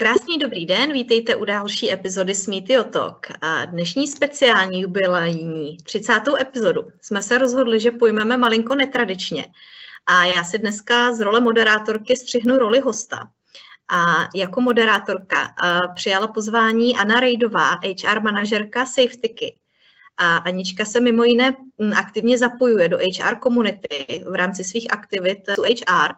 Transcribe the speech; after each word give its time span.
Krásný 0.00 0.38
dobrý 0.38 0.66
den, 0.66 0.92
vítejte 0.92 1.36
u 1.36 1.44
další 1.44 1.92
epizody 1.92 2.34
Smíty 2.34 2.76
Talk. 2.90 3.26
A 3.40 3.64
dnešní 3.64 4.08
speciální 4.08 4.80
jubilejní 4.80 5.76
30. 5.76 6.20
epizodu 6.40 6.82
jsme 7.00 7.22
se 7.22 7.38
rozhodli, 7.38 7.80
že 7.80 7.90
pojmeme 7.90 8.36
malinko 8.36 8.74
netradičně. 8.74 9.46
A 10.06 10.24
já 10.24 10.44
si 10.44 10.58
dneska 10.58 11.12
z 11.12 11.20
role 11.20 11.40
moderátorky 11.40 12.16
střihnu 12.16 12.58
roli 12.58 12.80
hosta. 12.80 13.28
A 13.92 14.28
jako 14.34 14.60
moderátorka 14.60 15.54
přijala 15.94 16.28
pozvání 16.28 16.96
Anna 16.96 17.20
Rejdová, 17.20 17.70
HR 17.70 18.20
manažerka 18.20 18.86
SafeTiky. 18.86 19.54
A 20.16 20.36
Anička 20.36 20.84
se 20.84 21.00
mimo 21.00 21.24
jiné 21.24 21.56
aktivně 21.96 22.38
zapojuje 22.38 22.88
do 22.88 22.98
HR 22.98 23.36
komunity 23.36 24.24
v 24.30 24.34
rámci 24.34 24.64
svých 24.64 24.92
aktivit 24.92 25.38
HR 25.48 26.12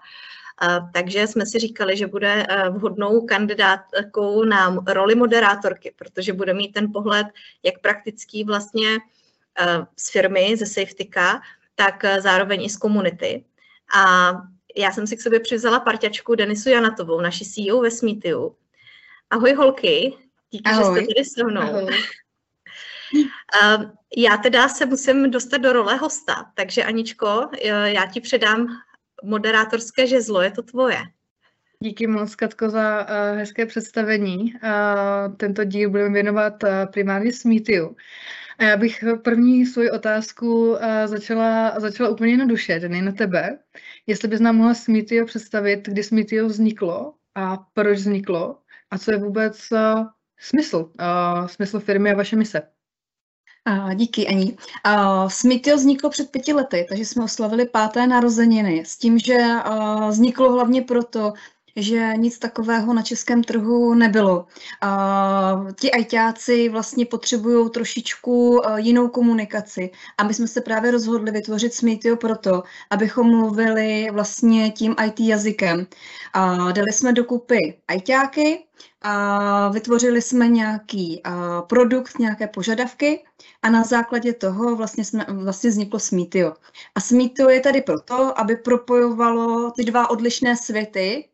takže 0.92 1.26
jsme 1.26 1.46
si 1.46 1.58
říkali, 1.58 1.96
že 1.96 2.06
bude 2.06 2.46
e, 2.48 2.70
vhodnou 2.70 3.20
kandidátkou 3.20 4.44
na 4.44 4.76
roli 4.86 5.14
moderátorky, 5.14 5.94
protože 5.96 6.32
bude 6.32 6.54
mít 6.54 6.72
ten 6.72 6.92
pohled, 6.92 7.26
jak 7.62 7.80
praktický 7.80 8.44
vlastně 8.44 8.88
e, 8.88 8.98
z 9.96 10.10
firmy, 10.10 10.56
ze 10.56 10.66
Safetyka, 10.66 11.40
tak 11.74 12.04
e, 12.04 12.20
zároveň 12.20 12.64
i 12.64 12.70
z 12.70 12.76
komunity. 12.76 13.44
A 13.96 14.32
já 14.76 14.92
jsem 14.92 15.06
si 15.06 15.16
k 15.16 15.22
sobě 15.22 15.40
přivzala 15.40 15.80
parťačku 15.80 16.34
Denisu 16.34 16.68
Janatovou, 16.68 17.20
naši 17.20 17.44
CEO 17.44 17.80
ve 17.80 17.90
Smeetiu. 17.90 18.56
Ahoj 19.30 19.54
holky, 19.54 20.14
díky, 20.50 20.70
Ahoj. 20.70 20.84
že 20.84 20.90
jste 20.90 21.14
tady 21.14 21.24
se 21.24 21.44
mnou. 21.44 21.62
Ahoj. 21.62 21.86
Já 24.16 24.36
teda 24.36 24.68
se 24.68 24.86
musím 24.86 25.30
dostat 25.30 25.58
do 25.58 25.72
role 25.72 25.96
hosta, 25.96 26.50
takže 26.54 26.84
Aničko, 26.84 27.48
já 27.84 28.06
ti 28.06 28.20
předám 28.20 28.66
moderátorské 29.22 30.06
žezlo, 30.06 30.42
je 30.42 30.50
to 30.50 30.62
tvoje. 30.62 30.98
Díky 31.80 32.06
moc, 32.06 32.34
Katko, 32.34 32.70
za 32.70 33.00
uh, 33.00 33.38
hezké 33.38 33.66
představení. 33.66 34.54
Uh, 34.54 35.36
tento 35.36 35.64
díl 35.64 35.90
budeme 35.90 36.14
věnovat 36.14 36.62
uh, 36.62 36.68
primárně 36.92 37.32
Smithiu. 37.32 37.96
A 38.58 38.64
já 38.64 38.76
bych 38.76 39.04
první 39.24 39.66
svoji 39.66 39.90
otázku 39.90 40.70
uh, 40.70 40.78
začala, 41.04 41.80
začala 41.80 42.10
úplně 42.10 42.32
jednoduše, 42.32 42.80
ten 42.80 43.04
na 43.04 43.12
tebe. 43.12 43.58
Jestli 44.06 44.28
bys 44.28 44.40
nám 44.40 44.56
mohla 44.56 44.74
Smithio 44.74 45.26
představit, 45.26 45.88
kdy 45.88 46.02
Smithio 46.02 46.46
vzniklo 46.46 47.14
a 47.34 47.56
proč 47.56 47.98
vzniklo 47.98 48.58
a 48.90 48.98
co 48.98 49.12
je 49.12 49.18
vůbec 49.18 49.72
uh, 49.72 50.06
smysl, 50.38 50.76
uh, 50.76 51.46
smysl 51.46 51.80
firmy 51.80 52.10
a 52.10 52.16
vaše 52.16 52.36
mise. 52.36 52.62
A 53.64 53.94
díky, 53.94 54.28
Ani. 54.28 54.56
Smithio 55.28 55.76
vzniklo 55.76 56.10
před 56.10 56.30
pěti 56.30 56.52
lety, 56.52 56.86
takže 56.88 57.04
jsme 57.04 57.24
oslavili 57.24 57.66
páté 57.66 58.06
narozeniny 58.06 58.84
s 58.86 58.96
tím, 58.98 59.18
že 59.18 59.38
vzniklo 60.08 60.52
hlavně 60.52 60.82
proto, 60.82 61.32
že 61.76 62.12
nic 62.16 62.38
takového 62.38 62.94
na 62.94 63.02
českém 63.02 63.44
trhu 63.44 63.94
nebylo. 63.94 64.46
Uh, 64.84 65.72
ti 65.72 65.92
ajťáci 65.92 66.68
vlastně 66.68 67.06
potřebují 67.06 67.70
trošičku 67.70 68.50
uh, 68.50 68.76
jinou 68.76 69.08
komunikaci 69.08 69.90
a 70.18 70.24
my 70.24 70.34
jsme 70.34 70.48
se 70.48 70.60
právě 70.60 70.90
rozhodli 70.90 71.30
vytvořit 71.30 71.74
Smithio 71.74 72.16
proto, 72.16 72.62
abychom 72.90 73.30
mluvili 73.30 74.08
vlastně 74.12 74.70
tím 74.70 74.96
IT 75.06 75.20
jazykem. 75.20 75.86
Uh, 76.36 76.72
dali 76.72 76.92
jsme 76.92 77.12
dokupy 77.12 77.78
ajťáky, 77.88 78.64
a 79.02 79.68
vytvořili 79.68 80.22
jsme 80.22 80.48
nějaký 80.48 81.20
a, 81.24 81.62
produkt, 81.62 82.18
nějaké 82.18 82.46
požadavky 82.46 83.24
a 83.62 83.70
na 83.70 83.84
základě 83.84 84.32
toho 84.32 84.76
vlastně, 84.76 85.04
jsme, 85.04 85.26
vlastně 85.28 85.70
vzniklo 85.70 85.98
Smítio. 85.98 86.54
A 86.94 87.00
Smítio 87.00 87.48
je 87.48 87.60
tady 87.60 87.80
proto, 87.80 88.40
aby 88.40 88.56
propojovalo 88.56 89.70
ty 89.70 89.84
dva 89.84 90.10
odlišné 90.10 90.56
světy, 90.56 91.28
a, 91.28 91.31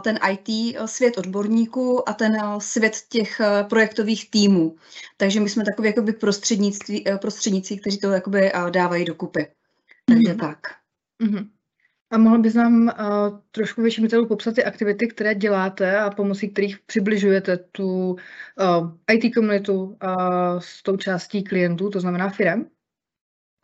ten 0.00 0.18
IT 0.30 0.76
svět 0.86 1.18
odborníků 1.18 2.08
a 2.08 2.12
ten 2.12 2.36
svět 2.58 2.96
těch 3.08 3.40
projektových 3.68 4.30
týmů. 4.30 4.76
Takže 5.16 5.40
my 5.40 5.48
jsme 5.48 5.64
takový 5.64 5.88
jakoby 5.88 6.12
prostředníci, 6.12 7.04
prostředníci, 7.20 7.76
kteří 7.76 7.98
to 7.98 8.10
jakoby 8.10 8.52
dávají 8.70 9.04
dokupy. 9.04 9.46
Takže 10.06 10.34
mm-hmm. 10.34 10.40
tak. 10.40 10.58
Mm-hmm. 11.22 11.48
A 12.12 12.18
mohl 12.18 12.38
bys 12.38 12.54
nám 12.54 12.82
uh, 12.82 13.38
trošku 13.50 13.82
větším 13.82 14.04
detailů 14.04 14.26
popsat 14.26 14.54
ty 14.54 14.64
aktivity, 14.64 15.08
které 15.08 15.34
děláte 15.34 16.00
a 16.00 16.10
pomocí 16.10 16.48
kterých 16.48 16.78
přibližujete 16.78 17.56
tu 17.56 18.10
uh, 18.10 18.90
IT 19.12 19.34
komunitu 19.34 19.82
uh, 19.84 19.96
s 20.58 20.82
tou 20.82 20.96
částí 20.96 21.44
klientů, 21.44 21.90
to 21.90 22.00
znamená 22.00 22.28
firem? 22.28 22.66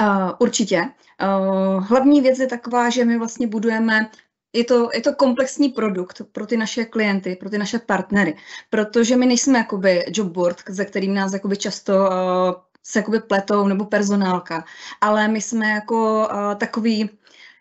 Uh, 0.03 0.31
určitě. 0.39 0.83
Uh, 1.22 1.87
hlavní 1.87 2.21
věc 2.21 2.39
je 2.39 2.47
taková, 2.47 2.91
že 2.91 3.05
my 3.05 3.19
vlastně 3.19 3.47
budujeme 3.47 4.11
je 4.56 4.65
to, 4.65 4.91
je 4.94 5.00
to 5.00 5.15
komplexní 5.15 5.69
produkt 5.69 6.22
pro 6.33 6.47
ty 6.47 6.56
naše 6.56 6.84
klienty, 6.84 7.37
pro 7.37 7.50
ty 7.50 7.59
naše 7.59 7.78
partnery, 7.78 8.37
protože 8.71 9.17
my 9.17 9.27
nejsme 9.27 9.59
jakoby 9.59 10.05
job 10.09 10.28
board, 10.28 10.62
ze 10.69 10.84
kterým 10.84 11.15
nás 11.15 11.33
jakoby 11.33 11.56
často 11.56 11.93
uh, 11.93 12.55
se 12.83 12.99
jakoby 12.99 13.21
pletou, 13.21 13.66
nebo 13.66 13.84
personálka, 13.84 14.65
ale 15.00 15.28
my 15.28 15.41
jsme 15.41 15.71
jako 15.71 16.28
uh, 16.33 16.55
takový 16.55 17.11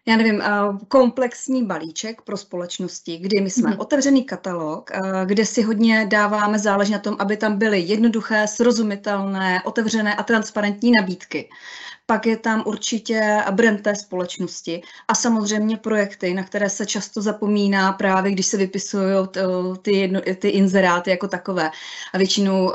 já 0.07 0.17
nevím, 0.17 0.41
eh, 0.41 0.47
komplexní 0.87 1.65
balíček 1.65 2.21
pro 2.21 2.37
společnosti, 2.37 3.17
kdy 3.17 3.41
my 3.41 3.49
jsme 3.49 3.71
mm-hmm. 3.71 3.81
otevřený 3.81 4.23
katalog, 4.23 4.91
kde 5.25 5.45
si 5.45 5.61
hodně 5.61 6.05
dáváme 6.05 6.59
záleží 6.59 6.91
na 6.91 6.99
tom, 6.99 7.15
aby 7.19 7.37
tam 7.37 7.57
byly 7.57 7.79
jednoduché, 7.79 8.47
srozumitelné, 8.47 9.61
otevřené 9.63 10.15
a 10.15 10.23
transparentní 10.23 10.91
nabídky. 10.99 11.49
Pak 12.07 12.25
je 12.25 12.37
tam 12.37 12.63
určitě 12.65 13.37
brand 13.51 13.81
té 13.81 13.95
společnosti 13.95 14.81
a 15.07 15.15
samozřejmě 15.15 15.77
projekty, 15.77 16.33
na 16.33 16.43
které 16.43 16.69
se 16.69 16.85
často 16.85 17.21
zapomíná 17.21 17.91
právě, 17.91 18.31
když 18.31 18.45
se 18.45 18.57
vypisují 18.57 19.27
ty, 19.81 19.91
jedno, 19.91 20.21
ty 20.39 20.49
inzeráty 20.49 21.09
jako 21.09 21.27
takové. 21.27 21.71
A 22.13 22.17
většinou 22.17 22.73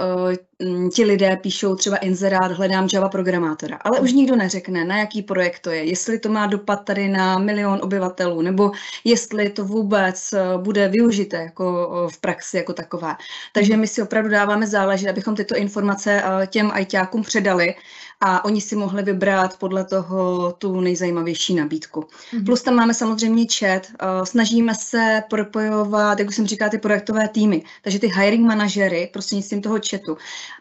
mm, 0.59 0.91
ti 0.91 1.05
lidé 1.05 1.37
píšou 1.37 1.75
třeba 1.75 1.97
inzerát, 1.97 2.53
hledám 2.53 2.89
Java 2.93 3.09
programátora, 3.09 3.79
ale 3.81 4.01
už 4.01 4.13
nikdo 4.13 4.37
neřekne, 4.37 4.85
na 4.85 4.99
jaký 4.99 5.23
projekt 5.23 5.59
to 5.59 5.71
je, 5.71 5.85
jestli 5.85 6.19
to 6.19 6.29
má 6.29 6.47
dopad 6.47 6.77
tady 6.77 7.09
na 7.09 7.39
milion 7.39 7.81
obyvatelů, 7.83 8.43
nebo 8.43 8.73
jestli 9.05 9.51
to 9.51 9.65
vůbec 9.65 10.33
e, 10.33 10.59
bude 10.59 10.89
využité 10.89 11.37
jako 11.37 11.89
v 12.13 12.19
praxi 12.19 12.57
jako 12.57 12.73
takové. 12.73 13.17
Takže 13.53 13.77
my 13.77 13.87
si 13.87 14.03
opravdu 14.03 14.31
dáváme 14.31 14.67
záležet, 14.67 15.09
abychom 15.11 15.35
tyto 15.37 15.57
informace 15.57 16.23
těm 16.47 16.71
ajťákům 16.75 17.23
předali 17.23 17.75
a 18.21 18.45
oni 18.45 18.61
si 18.61 18.77
mohli 18.77 19.03
vybrat 19.03 19.57
podle 19.59 19.85
toho 19.85 20.53
tu 20.53 20.81
nejzajímavější 20.81 21.55
nabídku. 21.55 22.01
Mm-hmm. 22.01 22.45
Plus 22.45 22.63
tam 22.63 22.75
máme 22.75 22.95
samozřejmě 22.95 23.45
chat, 23.59 23.87
uh, 23.87 24.25
snažíme 24.25 24.75
se 24.75 25.23
propojovat, 25.31 26.19
jak 26.19 26.29
už 26.29 26.37
jsem 26.37 26.47
říkala, 26.47 26.71
ty 26.71 26.79
projektové 26.79 27.29
týmy, 27.29 27.63
takže 27.83 27.99
ty 27.99 28.07
hiring 28.07 28.47
manažery 28.47 29.11
prostřednictvím 29.13 29.63
toho 29.63 29.79
chatu. 29.91 30.17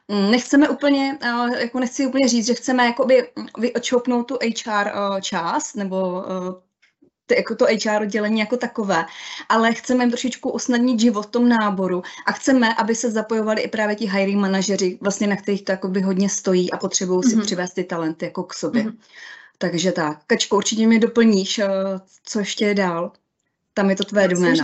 Mm, 0.08 0.32
nechceme 0.32 0.70
úplně, 0.70 1.18
uh, 1.24 1.54
jako 1.54 1.80
nechci 1.80 2.08
úplně 2.08 2.28
říct, 2.28 2.46
že 2.46 2.54
chceme 2.54 2.86
jakoby 2.86 3.28
vyočoupnout 3.58 4.28
tu 4.28 4.36
HR 4.36 4.86
uh, 4.86 5.20
část, 5.20 5.76
nebo 5.76 6.24
jako 7.32 7.56
to 7.56 7.66
HR 7.66 8.02
oddělení 8.02 8.40
jako 8.40 8.58
takové, 8.58 9.06
ale 9.50 9.74
chceme 9.74 10.04
jim 10.04 10.12
trošičku 10.12 10.52
usnadnit 10.52 11.00
život 11.00 11.22
v 11.22 11.30
tom 11.30 11.50
náboru 11.50 12.04
a 12.26 12.32
chceme, 12.32 12.76
aby 12.76 12.96
se 12.96 13.12
zapojovali 13.12 13.62
i 13.62 13.68
právě 13.68 13.96
ti 13.96 14.10
hiring 14.10 14.40
manažeři, 14.40 14.98
vlastně 15.02 15.28
na 15.28 15.36
kterých 15.36 15.66
to 15.66 15.72
jakoby 15.72 16.02
hodně 16.02 16.30
stojí 16.30 16.72
a 16.72 16.78
potřebují 16.78 17.24
si 17.24 17.36
mm-hmm. 17.36 17.42
přivést 17.42 17.74
ty 17.74 17.84
talenty 17.84 18.26
jako 18.26 18.44
k 18.44 18.54
sobě. 18.54 18.84
Mm-hmm. 18.84 18.98
Takže 19.58 19.92
tak. 19.92 20.22
Kačko, 20.28 20.58
určitě 20.58 20.88
mi 20.88 21.00
doplníš, 21.00 21.60
eh, 21.60 21.68
co 22.24 22.40
ještě 22.40 22.66
je 22.66 22.76
dál. 22.76 23.12
Tam 23.74 23.90
je 23.90 23.96
to 23.96 24.04
tvé 24.04 24.28
doména. 24.28 24.64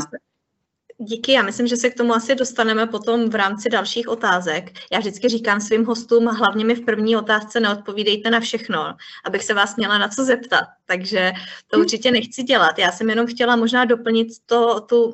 Díky, 0.97 1.31
já 1.31 1.41
myslím, 1.41 1.67
že 1.67 1.78
se 1.78 1.89
k 1.89 1.97
tomu 1.97 2.13
asi 2.13 2.35
dostaneme 2.35 2.88
potom 2.88 3.29
v 3.29 3.35
rámci 3.35 3.69
dalších 3.69 4.07
otázek. 4.07 4.72
Já 4.91 5.00
vždycky 5.00 5.29
říkám 5.29 5.61
svým 5.61 5.85
hostům, 5.85 6.25
hlavně 6.25 6.66
mi 6.66 6.75
v 6.75 6.85
první 6.85 7.16
otázce 7.16 7.59
neodpovídejte 7.59 8.29
na 8.29 8.39
všechno, 8.39 8.95
abych 9.25 9.44
se 9.44 9.53
vás 9.53 9.75
měla 9.75 9.97
na 9.97 10.07
co 10.07 10.25
zeptat. 10.25 10.63
Takže 10.85 11.31
to 11.67 11.79
určitě 11.79 12.11
nechci 12.11 12.44
dělat. 12.44 12.79
Já 12.79 12.91
jsem 12.91 13.09
jenom 13.09 13.28
chtěla 13.28 13.55
možná 13.55 13.85
doplnit 13.85 14.28
to, 14.46 14.81
tu, 14.81 15.14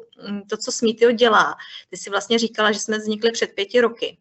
to 0.49 0.57
co 0.57 0.71
Smítio 0.71 1.11
dělá. 1.11 1.55
Ty 1.89 1.97
si 1.97 2.09
vlastně 2.09 2.39
říkala, 2.39 2.71
že 2.71 2.79
jsme 2.79 2.97
vznikli 2.97 3.31
před 3.31 3.51
pěti 3.55 3.81
roky. 3.81 4.17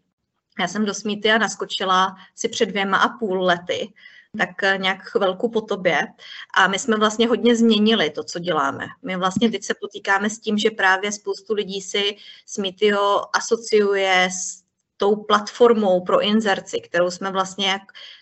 Já 0.60 0.68
jsem 0.68 0.84
do 0.84 0.94
Smítia 0.94 1.38
naskočila 1.38 2.16
si 2.34 2.48
před 2.48 2.66
dvěma 2.66 2.96
a 2.96 3.08
půl 3.18 3.42
lety 3.42 3.92
tak 4.38 4.62
eh, 4.62 4.78
nějak 4.78 5.02
chvilku 5.02 5.48
po 5.48 5.60
tobě. 5.60 6.06
A 6.54 6.68
my 6.68 6.78
jsme 6.78 6.96
vlastně 6.96 7.28
hodně 7.28 7.56
změnili 7.56 8.10
to, 8.10 8.24
co 8.24 8.38
děláme. 8.38 8.86
My 9.02 9.16
vlastně 9.16 9.50
teď 9.50 9.64
se 9.64 9.74
potýkáme 9.80 10.30
s 10.30 10.38
tím, 10.38 10.58
že 10.58 10.70
právě 10.70 11.12
spoustu 11.12 11.54
lidí 11.54 11.80
si 11.80 12.16
Smithyho 12.46 13.36
asociuje 13.36 14.28
s 14.32 14.62
tou 14.96 15.16
platformou 15.16 16.04
pro 16.04 16.20
inzerci, 16.20 16.80
kterou 16.80 17.10
jsme 17.10 17.30
vlastně 17.30 17.78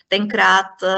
tenkrát 0.07 0.83
eh, 0.83 0.95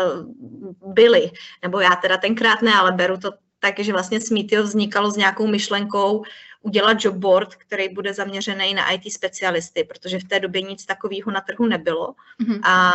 byli. 0.85 1.31
Nebo 1.61 1.79
já 1.79 1.95
teda 1.95 2.17
tenkrát 2.17 2.61
ne, 2.61 2.73
ale 2.73 2.91
beru 2.91 3.17
to 3.17 3.31
tak, 3.59 3.79
že 3.79 3.91
vlastně 3.91 4.21
Smithio 4.21 4.63
vznikalo 4.63 5.11
s 5.11 5.15
nějakou 5.15 5.47
myšlenkou 5.47 6.23
udělat 6.61 6.97
job 6.99 7.15
board, 7.15 7.55
který 7.55 7.89
bude 7.89 8.13
zaměřený 8.13 8.73
na 8.73 8.91
IT 8.91 9.13
specialisty, 9.13 9.83
protože 9.83 10.19
v 10.19 10.23
té 10.23 10.39
době 10.39 10.61
nic 10.61 10.85
takového 10.85 11.31
na 11.31 11.41
trhu 11.41 11.65
nebylo. 11.65 12.15
Mm-hmm. 12.41 12.59
A 12.63 12.91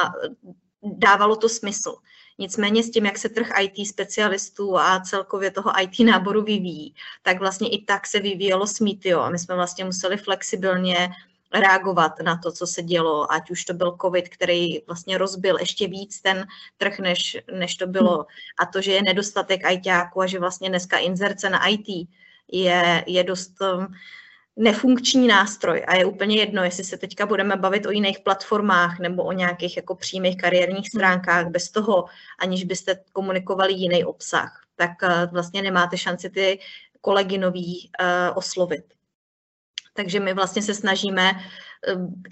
dávalo 0.94 1.36
to 1.36 1.48
smysl. 1.48 1.96
Nicméně 2.38 2.82
s 2.82 2.90
tím, 2.90 3.06
jak 3.06 3.18
se 3.18 3.28
trh 3.28 3.50
IT 3.60 3.88
specialistů 3.88 4.78
a 4.78 5.00
celkově 5.00 5.50
toho 5.50 5.72
IT 5.82 6.06
náboru 6.06 6.42
vyvíjí, 6.42 6.94
tak 7.22 7.38
vlastně 7.38 7.68
i 7.68 7.84
tak 7.84 8.06
se 8.06 8.20
vyvíjelo 8.20 8.66
Smítio 8.66 9.20
a 9.20 9.30
my 9.30 9.38
jsme 9.38 9.54
vlastně 9.54 9.84
museli 9.84 10.16
flexibilně 10.16 11.08
reagovat 11.54 12.12
na 12.20 12.36
to, 12.36 12.52
co 12.52 12.66
se 12.66 12.82
dělo, 12.82 13.32
ať 13.32 13.50
už 13.50 13.64
to 13.64 13.74
byl 13.74 13.96
COVID, 14.02 14.28
který 14.28 14.80
vlastně 14.86 15.18
rozbil 15.18 15.56
ještě 15.60 15.88
víc 15.88 16.20
ten 16.20 16.46
trh, 16.78 16.98
než, 16.98 17.36
než 17.52 17.76
to 17.76 17.86
bylo. 17.86 18.26
A 18.58 18.66
to, 18.66 18.80
že 18.80 18.92
je 18.92 19.02
nedostatek 19.02 19.60
ITáků 19.72 20.20
a 20.20 20.26
že 20.26 20.38
vlastně 20.38 20.68
dneska 20.68 20.98
inzerce 20.98 21.50
na 21.50 21.66
IT 21.66 22.08
je, 22.52 23.04
je 23.06 23.24
dost 23.24 23.52
um, 23.60 23.94
nefunkční 24.56 25.28
nástroj 25.28 25.84
a 25.86 25.94
je 25.94 26.04
úplně 26.04 26.36
jedno, 26.36 26.64
jestli 26.64 26.84
se 26.84 26.98
teďka 26.98 27.26
budeme 27.26 27.56
bavit 27.56 27.86
o 27.86 27.90
jiných 27.90 28.20
platformách 28.20 28.98
nebo 28.98 29.24
o 29.24 29.32
nějakých 29.32 29.76
jako 29.76 29.94
přímých 29.94 30.36
kariérních 30.36 30.88
stránkách, 30.88 31.46
bez 31.46 31.70
toho, 31.70 32.04
aniž 32.38 32.64
byste 32.64 32.98
komunikovali 33.12 33.72
jiný 33.72 34.04
obsah, 34.04 34.62
tak 34.76 34.90
uh, 35.02 35.32
vlastně 35.32 35.62
nemáte 35.62 35.98
šanci 35.98 36.30
ty 36.30 36.58
kolegy 37.00 37.38
nový 37.38 37.90
uh, 38.00 38.38
oslovit. 38.38 38.84
Takže 39.96 40.20
my 40.20 40.34
vlastně 40.34 40.62
se 40.62 40.74
snažíme 40.74 41.30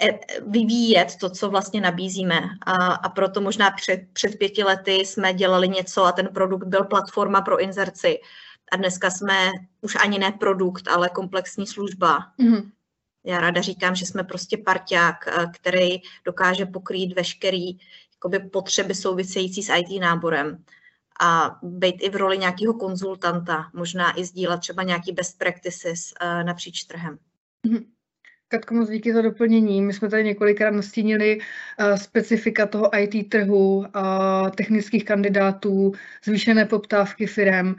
eh, 0.02 0.18
vyvíjet 0.46 1.16
to, 1.20 1.30
co 1.30 1.50
vlastně 1.50 1.80
nabízíme. 1.80 2.40
A, 2.66 2.94
a 2.94 3.08
proto 3.08 3.40
možná 3.40 3.70
před, 3.70 4.00
před 4.12 4.38
pěti 4.38 4.64
lety 4.64 4.92
jsme 4.92 5.34
dělali 5.34 5.68
něco 5.68 6.04
a 6.04 6.12
ten 6.12 6.28
produkt 6.28 6.66
byl 6.66 6.84
platforma 6.84 7.40
pro 7.40 7.60
inzerci. 7.60 8.18
A 8.72 8.76
dneska 8.76 9.10
jsme 9.10 9.50
už 9.80 9.96
ani 9.96 10.18
ne 10.18 10.32
produkt, 10.32 10.88
ale 10.88 11.08
komplexní 11.08 11.66
služba. 11.66 12.18
Mm-hmm. 12.40 12.70
Já 13.24 13.40
ráda 13.40 13.60
říkám, 13.60 13.94
že 13.94 14.06
jsme 14.06 14.24
prostě 14.24 14.56
parťák, 14.56 15.28
eh, 15.28 15.46
který 15.54 15.88
dokáže 16.24 16.66
pokrýt 16.66 17.16
veškerý 17.16 17.78
jakoby, 18.14 18.48
potřeby 18.48 18.94
související 18.94 19.62
s 19.62 19.72
IT 19.74 20.00
náborem 20.00 20.64
a 21.20 21.58
být 21.62 21.96
i 22.02 22.10
v 22.10 22.16
roli 22.16 22.38
nějakého 22.38 22.74
konzultanta, 22.74 23.70
možná 23.74 24.18
i 24.18 24.24
sdílet 24.24 24.60
třeba 24.60 24.82
nějaký 24.82 25.12
best 25.12 25.38
practices 25.38 26.12
uh, 26.22 26.44
napříč 26.44 26.84
trhem. 26.84 27.18
Mhm. 27.66 27.84
Katko, 28.48 28.74
moc 28.74 28.90
díky 28.90 29.12
za 29.12 29.22
doplnění. 29.22 29.82
My 29.82 29.92
jsme 29.92 30.08
tady 30.08 30.24
několikrát 30.24 30.70
nastínili 30.70 31.38
uh, 31.38 31.96
specifika 31.96 32.66
toho 32.66 32.90
IT 32.98 33.28
trhu, 33.30 33.76
uh, 33.76 33.84
technických 34.56 35.04
kandidátů, 35.04 35.92
zvýšené 36.24 36.64
poptávky 36.64 37.26
firem. 37.26 37.76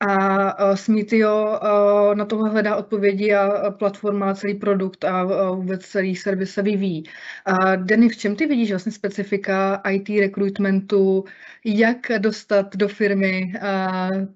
A 0.00 0.70
uh, 0.70 0.76
Smitio 0.76 1.60
uh, 1.62 2.14
na 2.14 2.24
tohle 2.24 2.50
hledá 2.50 2.76
odpovědi 2.76 3.34
a 3.34 3.70
platforma, 3.70 4.34
celý 4.34 4.54
produkt 4.54 5.04
a 5.04 5.24
vůbec 5.54 5.86
celý 5.86 6.16
servis 6.16 6.52
se 6.52 6.62
vyvíjí. 6.62 7.04
Uh, 7.48 7.76
Denny, 7.76 8.08
v 8.08 8.16
čem 8.16 8.36
ty 8.36 8.46
vidíš 8.46 8.70
vlastně 8.70 8.92
specifika 8.92 9.82
IT 9.90 10.08
rekrutmentu, 10.20 11.24
jak 11.64 12.06
dostat 12.18 12.76
do 12.76 12.88
firmy 12.88 13.52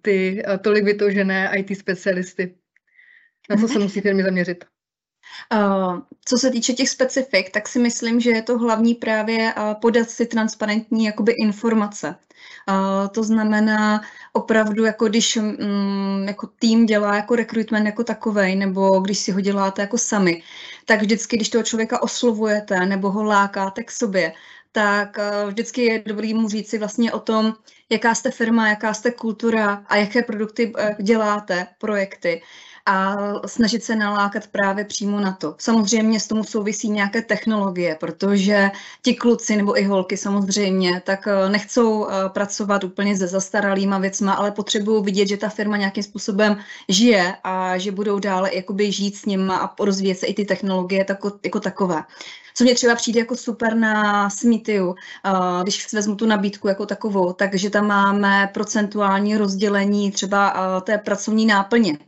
ty 0.03 0.43
tolik 0.61 0.85
vytožené 0.85 1.59
IT 1.59 1.79
specialisty? 1.79 2.55
Na 3.51 3.57
co 3.57 3.69
se 3.69 3.79
musí 3.79 4.01
firmy 4.01 4.23
zaměřit? 4.23 4.65
Uh, 5.53 5.99
co 6.25 6.39
se 6.39 6.51
týče 6.51 6.73
těch 6.73 6.89
specifik, 6.89 7.51
tak 7.51 7.69
si 7.69 7.79
myslím, 7.79 8.21
že 8.21 8.31
je 8.31 8.43
to 8.43 8.59
hlavní 8.59 8.95
právě 8.95 9.55
uh, 9.55 9.75
podat 9.81 10.11
si 10.11 10.27
transparentní 10.27 11.05
jakoby 11.05 11.33
informace. 11.33 12.17
Uh, 12.69 13.09
to 13.09 13.23
znamená 13.23 14.03
opravdu, 14.33 14.85
jako 14.85 15.09
když 15.09 15.37
um, 15.37 16.25
jako 16.29 16.47
tým 16.59 16.87
dělá 16.87 17.17
jako 17.17 17.37
recruitment 17.37 17.87
jako 17.87 18.05
takovej, 18.05 18.57
nebo 18.57 19.01
když 19.01 19.19
si 19.19 19.33
ho 19.33 19.41
děláte 19.41 19.83
jako 19.83 19.99
sami, 19.99 20.43
tak 20.85 21.01
vždycky, 21.01 21.37
když 21.37 21.49
toho 21.49 21.65
člověka 21.65 22.03
oslovujete 22.03 22.87
nebo 22.87 23.11
ho 23.11 23.23
lákáte 23.25 23.83
k 23.83 23.91
sobě, 23.91 24.33
tak 24.73 25.19
vždycky 25.47 25.85
je 25.85 26.03
dobrý 26.07 26.35
mu 26.35 26.49
říct 26.49 26.71
si 26.71 26.79
vlastně 26.79 27.13
o 27.13 27.21
tom, 27.21 27.55
jaká 27.91 28.15
jste 28.15 28.31
firma, 28.31 28.69
jaká 28.69 28.95
jste 28.95 29.11
kultura 29.11 29.85
a 29.87 29.97
jaké 29.97 30.23
produkty 30.23 30.73
děláte, 31.03 31.67
projekty 31.79 32.43
a 32.87 33.17
snažit 33.47 33.85
se 33.85 33.97
nalákat 33.97 34.47
právě 34.47 34.85
přímo 34.85 35.21
na 35.21 35.33
to. 35.33 35.55
Samozřejmě 35.59 36.21
s 36.21 36.29
tomu 36.29 36.45
souvisí 36.45 36.91
nějaké 36.91 37.23
technologie, 37.23 37.97
protože 38.01 38.71
ti 39.03 39.15
kluci 39.15 39.57
nebo 39.57 39.79
i 39.79 39.85
holky 39.85 40.17
samozřejmě 40.17 41.03
tak 41.05 41.27
eh, 41.27 41.49
nechcou 41.49 42.09
eh, 42.09 42.29
pracovat 42.29 42.85
úplně 42.85 43.17
se 43.17 43.27
zastaralýma 43.27 43.99
věcma, 43.99 44.33
ale 44.33 44.51
potřebují 44.51 45.05
vidět, 45.05 45.29
že 45.29 45.37
ta 45.37 45.49
firma 45.49 45.77
nějakým 45.77 46.03
způsobem 46.03 46.57
žije 46.89 47.37
a 47.45 47.79
že 47.79 47.93
budou 47.93 48.19
dále 48.19 48.55
jakoby 48.55 48.93
žít 48.93 49.17
s 49.17 49.27
nima 49.27 49.57
a 49.57 49.85
rozvíjet 49.85 50.19
se 50.19 50.27
i 50.27 50.35
ty 50.35 50.45
technologie 50.45 51.07
jako, 51.09 51.33
jako 51.45 51.61
takové. 51.61 52.03
Co 52.55 52.65
mě 52.65 52.75
třeba 52.75 52.95
přijde 52.95 53.21
jako 53.21 53.37
super 53.37 53.77
na 53.77 54.31
Smithiu, 54.31 54.89
uh, 54.89 54.97
když 55.63 55.93
vezmu 55.93 56.17
tu 56.17 56.27
nabídku 56.27 56.69
jako 56.69 56.87
takovou, 56.87 57.33
takže 57.33 57.71
tam 57.71 57.87
máme 57.87 58.51
procentuální 58.55 59.37
rozdělení 59.37 60.11
třeba 60.11 60.55
té 60.85 60.99
pracovní 60.99 61.47
náplně 61.47 61.99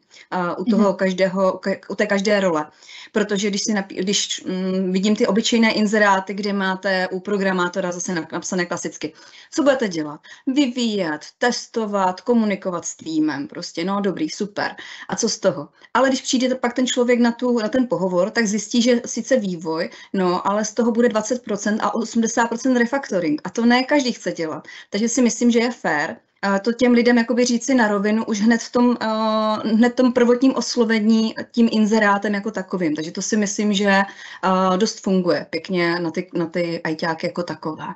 u 0.58 0.64
toho 0.64 0.92
mm-hmm. 0.92 0.96
každého, 0.96 1.60
u 1.88 1.94
té 1.94 2.06
každé 2.06 2.40
role. 2.40 2.66
Protože 3.12 3.50
když, 3.50 3.62
si 3.62 3.74
napí, 3.74 3.94
když 3.94 4.44
mm, 4.44 4.92
vidím 4.92 5.16
ty 5.16 5.26
obyčejné 5.26 5.72
inzeráty, 5.72 6.34
kde 6.34 6.52
máte 6.52 7.08
u 7.08 7.20
programátora 7.20 7.92
zase 7.92 8.26
napsané 8.32 8.66
klasicky, 8.66 9.12
co 9.50 9.62
budete 9.62 9.88
dělat? 9.88 10.20
Vyvíjet, 10.46 11.20
testovat, 11.38 12.20
komunikovat 12.20 12.84
s 12.84 12.96
týmem, 12.96 13.48
prostě, 13.48 13.84
no 13.84 14.00
dobrý, 14.00 14.30
super. 14.30 14.76
A 15.08 15.16
co 15.16 15.28
z 15.28 15.38
toho? 15.38 15.68
Ale 15.94 16.08
když 16.08 16.20
přijde 16.20 16.54
pak 16.54 16.74
ten 16.74 16.86
člověk 16.86 17.20
na, 17.20 17.32
tu, 17.32 17.58
na 17.58 17.68
ten 17.68 17.86
pohovor, 17.88 18.30
tak 18.30 18.46
zjistí, 18.46 18.82
že 18.82 19.00
sice 19.06 19.36
vývoj, 19.36 19.90
no, 20.12 20.48
ale 20.48 20.64
z 20.64 20.74
toho 20.74 20.92
bude 20.92 21.08
20% 21.08 21.78
a 21.80 21.92
80% 21.94 22.78
refactoring. 22.78 23.40
A 23.44 23.50
to 23.50 23.66
ne 23.66 23.84
každý 23.84 24.12
chce 24.12 24.32
dělat. 24.32 24.68
Takže 24.90 25.08
si 25.08 25.22
myslím, 25.22 25.50
že 25.50 25.58
je 25.58 25.70
fér, 25.70 26.16
to 26.62 26.72
těm 26.72 26.92
lidem 26.92 27.18
jakoby 27.18 27.44
říci 27.44 27.74
na 27.74 27.88
rovinu 27.88 28.24
už 28.24 28.40
hned 28.40 28.60
v 28.60 28.72
tom, 28.72 28.88
uh, 28.88 29.70
hned 29.76 29.94
tom 29.94 30.12
prvotním 30.12 30.54
oslovení 30.54 31.34
tím 31.50 31.68
inzerátem 31.72 32.34
jako 32.34 32.50
takovým. 32.50 32.94
Takže 32.94 33.12
to 33.12 33.22
si 33.22 33.36
myslím, 33.36 33.72
že 33.72 34.02
uh, 34.44 34.78
dost 34.78 35.00
funguje 35.00 35.46
pěkně 35.50 35.98
na 35.98 36.10
ty, 36.10 36.30
na 36.34 36.46
ty 36.46 36.82
ajťáky 36.82 37.26
jako 37.26 37.42
takové. 37.42 37.86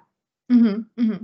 Mm-hmm, 0.53 0.85
mm-hmm. 1.00 1.19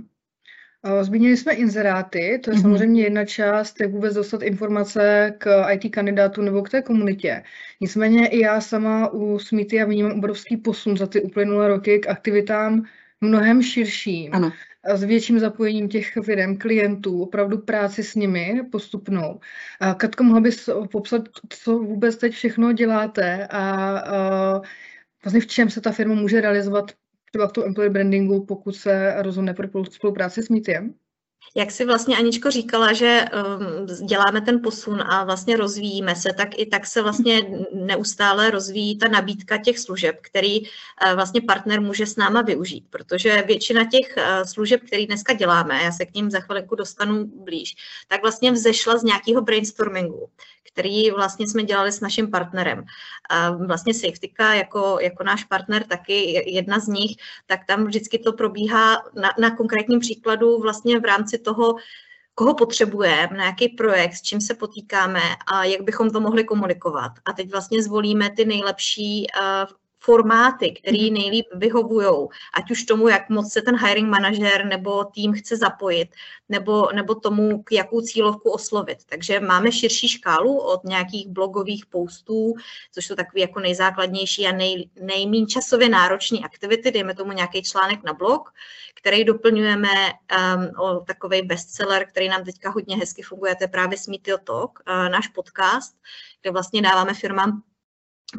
Zmínili 1.01 1.37
jsme 1.37 1.53
inzeráty, 1.53 2.39
to 2.43 2.49
je 2.49 2.55
mm-hmm. 2.55 2.61
samozřejmě 2.61 3.03
jedna 3.03 3.25
část, 3.25 3.81
jak 3.81 3.91
vůbec 3.91 4.13
dostat 4.13 4.41
informace 4.41 5.33
k 5.37 5.69
IT 5.71 5.91
kandidátu 5.93 6.41
nebo 6.41 6.61
k 6.61 6.69
té 6.69 6.81
komunitě. 6.81 7.43
Nicméně 7.81 8.27
i 8.27 8.39
já 8.39 8.61
sama 8.61 9.09
u 9.09 9.39
Smithy 9.39 9.81
a 9.81 9.85
vnímám 9.85 10.11
obrovský 10.11 10.57
posun 10.57 10.97
za 10.97 11.07
ty 11.07 11.21
uplynulé 11.21 11.67
roky 11.67 11.99
k 11.99 12.07
aktivitám 12.07 12.85
mnohem 13.21 13.61
širším. 13.61 14.29
Ano 14.33 14.51
s 14.93 15.03
větším 15.03 15.39
zapojením 15.39 15.89
těch 15.89 16.13
firm, 16.23 16.57
klientů, 16.57 17.23
opravdu 17.23 17.57
práci 17.57 18.03
s 18.03 18.15
nimi 18.15 18.61
postupnou. 18.71 19.39
Katko, 19.97 20.23
mohla 20.23 20.41
bys 20.41 20.69
popsat, 20.91 21.21
co 21.49 21.79
vůbec 21.79 22.17
teď 22.17 22.33
všechno 22.33 22.71
děláte 22.73 23.47
a, 23.47 24.61
vlastně 25.23 25.41
v 25.41 25.47
čem 25.47 25.69
se 25.69 25.81
ta 25.81 25.91
firma 25.91 26.15
může 26.15 26.41
realizovat 26.41 26.91
třeba 27.25 27.47
v 27.47 27.51
tom 27.51 27.63
employer 27.63 27.91
brandingu, 27.91 28.45
pokud 28.45 28.75
se 28.75 29.15
rozhodne 29.17 29.53
pro 29.53 29.85
spolupráci 29.85 30.43
s 30.43 30.49
Meetiem? 30.49 30.93
Jak 31.55 31.71
si 31.71 31.85
vlastně 31.85 32.17
Aničko 32.17 32.51
říkala, 32.51 32.93
že 32.93 33.25
um, 33.25 34.07
děláme 34.07 34.41
ten 34.41 34.61
posun 34.61 35.01
a 35.01 35.23
vlastně 35.23 35.57
rozvíjíme 35.57 36.15
se, 36.15 36.29
tak 36.37 36.59
i 36.59 36.65
tak 36.65 36.85
se 36.85 37.01
vlastně 37.01 37.41
neustále 37.73 38.51
rozvíjí 38.51 38.97
ta 38.97 39.07
nabídka 39.07 39.57
těch 39.57 39.79
služeb, 39.79 40.15
který 40.21 40.61
uh, 40.61 40.67
vlastně 41.15 41.41
partner 41.41 41.81
může 41.81 42.05
s 42.05 42.15
náma 42.15 42.41
využít, 42.41 42.85
protože 42.89 43.43
většina 43.47 43.85
těch 43.85 44.15
uh, 44.17 44.43
služeb, 44.43 44.81
které 44.87 45.05
dneska 45.05 45.33
děláme, 45.33 45.83
já 45.83 45.91
se 45.91 46.05
k 46.05 46.13
ním 46.13 46.31
za 46.31 46.39
chvilku 46.39 46.75
dostanu 46.75 47.25
blíž, 47.25 47.75
tak 48.07 48.21
vlastně 48.21 48.51
vzešla 48.51 48.97
z 48.97 49.03
nějakého 49.03 49.41
brainstormingu, 49.41 50.29
který 50.75 51.11
vlastně 51.11 51.47
jsme 51.47 51.63
dělali 51.63 51.91
s 51.91 52.01
naším 52.01 52.31
partnerem. 52.31 52.83
A 53.29 53.51
vlastně 53.51 53.93
Safetyka 53.93 54.53
jako, 54.53 54.97
jako 55.01 55.23
náš 55.23 55.43
partner 55.43 55.83
taky 55.83 56.43
jedna 56.51 56.79
z 56.79 56.87
nich, 56.87 57.17
tak 57.45 57.59
tam 57.67 57.85
vždycky 57.85 58.19
to 58.19 58.33
probíhá 58.33 59.03
na, 59.15 59.29
na 59.39 59.55
konkrétním 59.55 59.99
příkladu 59.99 60.59
vlastně 60.59 60.99
v 60.99 61.05
rámci 61.05 61.37
toho, 61.37 61.75
koho 62.35 62.53
potřebujeme, 62.53 63.37
na 63.37 63.45
jaký 63.45 63.69
projekt, 63.69 64.13
s 64.13 64.21
čím 64.21 64.41
se 64.41 64.53
potýkáme 64.53 65.21
a 65.47 65.63
jak 65.63 65.81
bychom 65.81 66.11
to 66.11 66.19
mohli 66.19 66.43
komunikovat. 66.43 67.11
A 67.25 67.33
teď 67.33 67.51
vlastně 67.51 67.83
zvolíme 67.83 68.29
ty 68.29 68.45
nejlepší 68.45 69.27
uh, 69.39 69.75
formáty, 70.05 70.71
které 70.71 71.05
mhm. 71.05 71.13
nejlíp 71.13 71.45
vyhovují, 71.55 72.27
ať 72.53 72.71
už 72.71 72.83
tomu, 72.83 73.07
jak 73.07 73.29
moc 73.29 73.53
se 73.53 73.61
ten 73.61 73.75
hiring 73.85 74.09
manažer 74.09 74.65
nebo 74.65 75.03
tým 75.03 75.33
chce 75.33 75.57
zapojit, 75.57 76.09
nebo, 76.49 76.87
nebo 76.95 77.15
tomu, 77.15 77.63
k 77.63 77.71
jakou 77.71 78.01
cílovku 78.01 78.51
oslovit. 78.51 78.97
Takže 79.05 79.39
máme 79.39 79.71
širší 79.71 80.07
škálu 80.07 80.57
od 80.57 80.83
nějakých 80.83 81.27
blogových 81.27 81.85
postů, 81.85 82.53
což 82.91 83.05
jsou 83.05 83.15
takové 83.15 83.41
jako 83.41 83.59
nejzákladnější 83.59 84.47
a 84.47 84.51
nej, 84.51 84.89
nejméně 85.01 85.45
časově 85.47 85.89
náročné 85.89 86.39
aktivity, 86.39 86.91
dejme 86.91 87.15
tomu 87.15 87.31
nějaký 87.31 87.63
článek 87.63 88.03
na 88.03 88.13
blog, 88.13 88.53
který 88.95 89.23
doplňujeme 89.23 89.89
um, 89.89 90.85
o 90.85 90.99
takový 90.99 91.41
bestseller, 91.41 92.05
který 92.05 92.29
nám 92.29 92.43
teďka 92.43 92.69
hodně 92.69 92.97
hezky 92.97 93.21
funguje, 93.21 93.55
to 93.55 93.63
je 93.63 93.67
právě 93.67 93.97
Smitio 93.97 94.37
Talk, 94.37 94.79
uh, 94.79 95.09
náš 95.09 95.27
podcast, 95.27 95.97
kde 96.41 96.51
vlastně 96.51 96.81
dáváme 96.81 97.13
firmám 97.13 97.61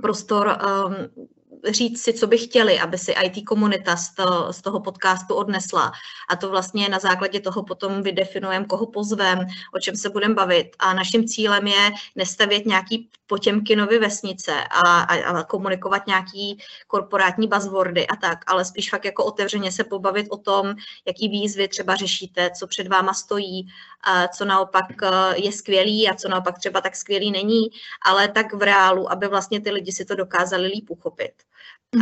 prostor 0.03 0.59
um, 0.59 1.36
říct 1.65 2.03
si, 2.03 2.13
co 2.13 2.27
by 2.27 2.39
chtěli, 2.39 2.81
aby 2.81 2.99
si 2.99 3.13
IT 3.13 3.45
komunita 3.47 3.97
z, 3.97 4.15
to, 4.15 4.53
z 4.53 4.63
toho 4.63 4.81
podcastu 4.81 5.35
odnesla. 5.35 5.93
A 6.29 6.37
to 6.37 6.51
vlastně 6.51 6.89
na 6.89 6.99
základě 6.99 7.41
toho 7.41 7.63
potom 7.63 8.03
vydefinujeme, 8.03 8.67
koho 8.67 8.87
pozvem, 8.87 9.47
o 9.75 9.79
čem 9.79 9.97
se 9.97 10.11
budeme 10.11 10.35
bavit. 10.35 10.77
A 10.79 10.95
naším 10.95 11.29
cílem 11.29 11.67
je 11.67 11.91
nestavět 12.17 12.67
nějaký 12.67 13.11
potěmkinovy 13.27 13.99
vesnice 13.99 14.53
a, 14.71 15.01
a, 15.01 15.15
a 15.15 15.43
komunikovat 15.43 16.07
nějaký 16.07 16.59
korporátní 16.87 17.49
buzzwordy 17.49 18.07
a 18.07 18.17
tak, 18.17 18.39
ale 18.47 18.65
spíš 18.65 18.91
fakt 18.91 19.05
jako 19.05 19.25
otevřeně 19.25 19.73
se 19.73 19.85
pobavit 19.85 20.27
o 20.31 20.37
tom, 20.37 20.75
jaký 21.07 21.29
výzvy 21.29 21.69
třeba 21.69 21.97
řešíte, 21.97 22.51
co 22.51 22.67
před 22.67 22.89
váma 22.89 23.15
stojí, 23.15 23.69
a 24.07 24.29
co 24.29 24.45
naopak 24.45 24.87
eh, 25.03 25.09
je 25.37 25.53
skvělý 25.53 26.09
a 26.09 26.15
co 26.15 26.29
naopak 26.29 26.59
třeba 26.59 26.81
tak 26.81 26.97
skvělý 26.97 27.31
není, 27.31 27.69
ale 28.03 28.29
tak 28.29 28.55
v 28.55 28.63
reálu, 28.63 29.13
aby 29.13 29.29
vlastně 29.29 29.61
ty 29.61 29.71
lidi 29.71 29.93
si 29.93 30.05
to 30.05 30.15
dokázali 30.15 30.67
líp 30.67 30.91
uchopit. 30.91 31.33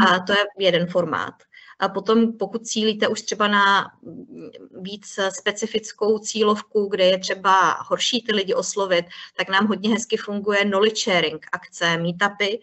A 0.07 0.21
to 0.21 0.33
je 0.33 0.45
jeden 0.59 0.87
formát. 0.87 1.35
A 1.79 1.89
potom, 1.89 2.39
pokud 2.39 2.67
cílíte 2.67 3.09
už 3.09 3.23
třeba 3.23 3.49
na 3.49 3.91
víc 4.81 5.19
specifickou 5.31 6.19
cílovku, 6.19 6.89
kde 6.91 7.05
je 7.05 7.19
třeba 7.19 7.77
horší 7.81 8.23
ty 8.23 8.35
lidi 8.35 8.55
oslovit, 8.55 9.07
tak 9.37 9.49
nám 9.49 9.67
hodně 9.67 9.91
hezky 9.91 10.17
funguje 10.17 10.65
knowledge 10.65 11.03
sharing 11.03 11.47
akce, 11.53 11.97
meetupy, 11.97 12.59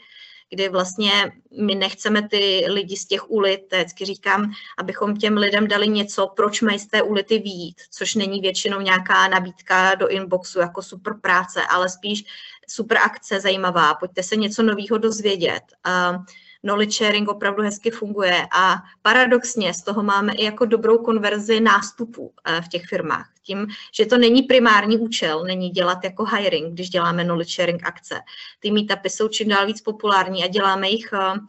kdy 0.50 0.70
vlastně 0.70 1.32
my 1.62 1.76
nechceme 1.76 2.28
ty 2.28 2.66
lidi 2.68 2.98
z 2.98 3.06
těch 3.06 3.32
ulit, 3.32 3.74
vždycky 3.74 4.06
říkám, 4.06 4.52
abychom 4.78 5.18
těm 5.18 5.38
lidem 5.38 5.68
dali 5.68 5.88
něco, 5.88 6.28
proč 6.28 6.62
mají 6.62 6.80
z 6.80 6.88
té 6.88 7.02
ulity 7.02 7.40
výjít, 7.40 7.82
což 7.92 8.16
není 8.16 8.42
většinou 8.42 8.82
nějaká 8.82 9.28
nabídka 9.28 9.96
do 9.96 10.08
inboxu 10.08 10.60
jako 10.60 10.82
super 10.82 11.14
práce, 11.22 11.62
ale 11.70 11.90
spíš 11.90 12.24
super 12.68 12.98
akce 12.98 13.40
zajímavá, 13.40 13.94
pojďte 13.94 14.24
se 14.24 14.36
něco 14.36 14.64
nového 14.64 14.98
dozvědět. 14.98 15.64
Uh, 15.88 16.26
knowledge 16.64 16.92
sharing 16.92 17.30
opravdu 17.30 17.64
hezky 17.64 17.92
funguje 17.92 18.48
a 18.52 18.76
paradoxně 19.02 19.74
z 19.74 19.84
toho 19.84 20.04
máme 20.04 20.34
i 20.34 20.44
jako 20.44 20.66
dobrou 20.66 20.98
konverzi 20.98 21.60
nástupů 21.60 22.34
eh, 22.46 22.62
v 22.62 22.68
těch 22.68 22.86
firmách. 22.86 23.30
Tím, 23.44 23.68
že 23.94 24.06
to 24.06 24.18
není 24.18 24.44
primární 24.44 24.98
účel, 24.98 25.44
není 25.44 25.70
dělat 25.70 26.04
jako 26.04 26.26
hiring, 26.26 26.74
když 26.74 26.90
děláme 26.90 27.24
knowledge 27.24 27.54
sharing 27.54 27.84
akce. 27.84 28.20
Ty 28.60 28.72
meetupy 28.72 29.10
jsou 29.10 29.28
čím 29.28 29.50
dál 29.50 29.66
víc 29.66 29.82
populární 29.82 30.44
a 30.44 30.48
děláme 30.48 30.90
jich 30.90 31.10
eh, 31.14 31.40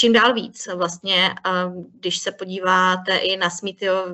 čím 0.00 0.12
dál 0.12 0.34
víc. 0.34 0.68
Vlastně, 0.74 1.34
když 2.00 2.18
se 2.18 2.32
podíváte 2.32 3.16
i 3.16 3.36
na 3.36 3.50
Smitio, 3.50 4.06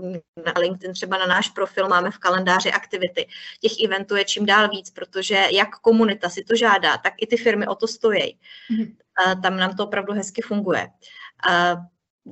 na 0.46 0.52
LinkedIn, 0.60 0.92
třeba 0.92 1.18
na 1.18 1.26
náš 1.26 1.48
profil, 1.48 1.88
máme 1.88 2.10
v 2.10 2.18
kalendáři 2.18 2.72
aktivity. 2.72 3.26
Těch 3.60 3.72
eventů 3.84 4.16
je 4.16 4.24
čím 4.24 4.46
dál 4.46 4.68
víc, 4.68 4.90
protože 4.90 5.48
jak 5.52 5.78
komunita 5.78 6.28
si 6.28 6.44
to 6.44 6.56
žádá, 6.56 6.98
tak 6.98 7.12
i 7.18 7.26
ty 7.26 7.36
firmy 7.36 7.66
o 7.66 7.74
to 7.74 7.88
stojí. 7.88 8.38
Mm. 8.70 8.96
Tam 9.42 9.56
nám 9.56 9.76
to 9.76 9.84
opravdu 9.84 10.12
hezky 10.12 10.42
funguje. 10.42 10.88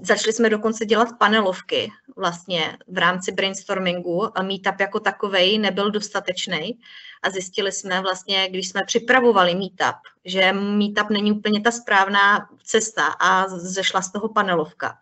Začali 0.03 0.33
jsme 0.33 0.51
dokonce 0.51 0.87
dělat 0.87 1.09
panelovky 1.19 1.93
vlastně 2.17 2.79
v 2.89 2.99
rámci 2.99 3.33
brainstormingu 3.33 4.39
a 4.39 4.43
meetup 4.43 4.81
jako 4.81 5.01
takovej 5.01 5.59
nebyl 5.59 5.91
dostatečný. 5.91 6.79
A 7.23 7.31
zjistili 7.31 7.73
jsme 7.73 8.01
vlastně, 8.01 8.49
když 8.49 8.69
jsme 8.69 8.81
připravovali 8.87 9.55
meetup, 9.55 9.97
že 10.25 10.53
meetup 10.53 11.11
není 11.11 11.33
úplně 11.33 11.61
ta 11.61 11.71
správná 11.71 12.49
cesta 12.65 13.07
a 13.07 13.49
zešla 13.49 14.03
z 14.03 14.13
toho 14.13 14.29
panelovka, 14.29 14.99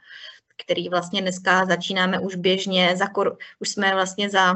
který 0.57 0.89
vlastně 0.89 1.23
dneska 1.23 1.67
začínáme 1.67 2.21
už 2.21 2.35
běžně, 2.35 2.97
za, 2.97 3.07
už 3.61 3.69
jsme 3.69 3.95
vlastně 3.95 4.31
za 4.31 4.55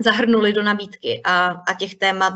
zahrnuli 0.00 0.52
do 0.52 0.62
nabídky 0.62 1.20
a, 1.24 1.46
a 1.68 1.74
těch 1.74 1.94
témat 1.94 2.34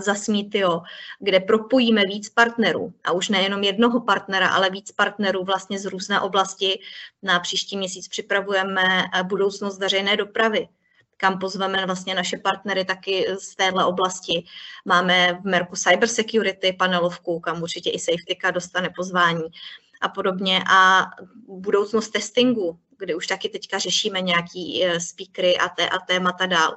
jo, 0.54 0.82
kde 1.20 1.40
propojíme 1.40 2.02
víc 2.08 2.28
partnerů 2.28 2.92
a 3.04 3.12
už 3.12 3.28
nejenom 3.28 3.62
jednoho 3.62 4.00
partnera, 4.00 4.48
ale 4.48 4.70
víc 4.70 4.92
partnerů 4.92 5.44
vlastně 5.44 5.78
z 5.78 5.84
různé 5.84 6.20
oblasti. 6.20 6.80
Na 7.22 7.40
příští 7.40 7.76
měsíc 7.76 8.08
připravujeme 8.08 8.82
eh, 8.82 9.22
budoucnost 9.22 9.78
veřejné 9.78 10.16
dopravy, 10.16 10.68
kam 11.16 11.38
pozveme 11.38 11.86
vlastně 11.86 12.14
naše 12.14 12.38
partnery 12.38 12.84
taky 12.84 13.26
z 13.40 13.56
téhle 13.56 13.84
oblasti. 13.84 14.44
Máme 14.84 15.32
v 15.32 15.44
Merku 15.44 15.76
Cybersecurity 15.76 16.72
panelovku, 16.72 17.40
kam 17.40 17.62
určitě 17.62 17.90
i 17.90 17.98
Safetyka 17.98 18.50
dostane 18.50 18.90
pozvání 18.96 19.44
a 20.00 20.08
podobně. 20.08 20.62
A 20.70 21.06
budoucnost 21.48 22.08
testingu, 22.08 22.78
kde 22.98 23.14
už 23.14 23.26
taky 23.26 23.48
teďka 23.48 23.78
řešíme 23.78 24.20
nějaký 24.20 24.84
eh, 24.84 25.00
speakery 25.00 25.58
a, 25.58 25.68
té, 25.68 25.88
a 25.88 25.98
témata 25.98 26.46
dál 26.46 26.76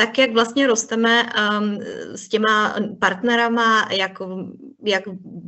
tak 0.00 0.18
jak 0.18 0.32
vlastně 0.32 0.66
rosteme 0.66 1.22
um, 1.22 1.78
s 2.14 2.28
těma 2.28 2.74
partnerama, 3.00 3.88
jak, 3.90 4.12
jak 4.84 5.02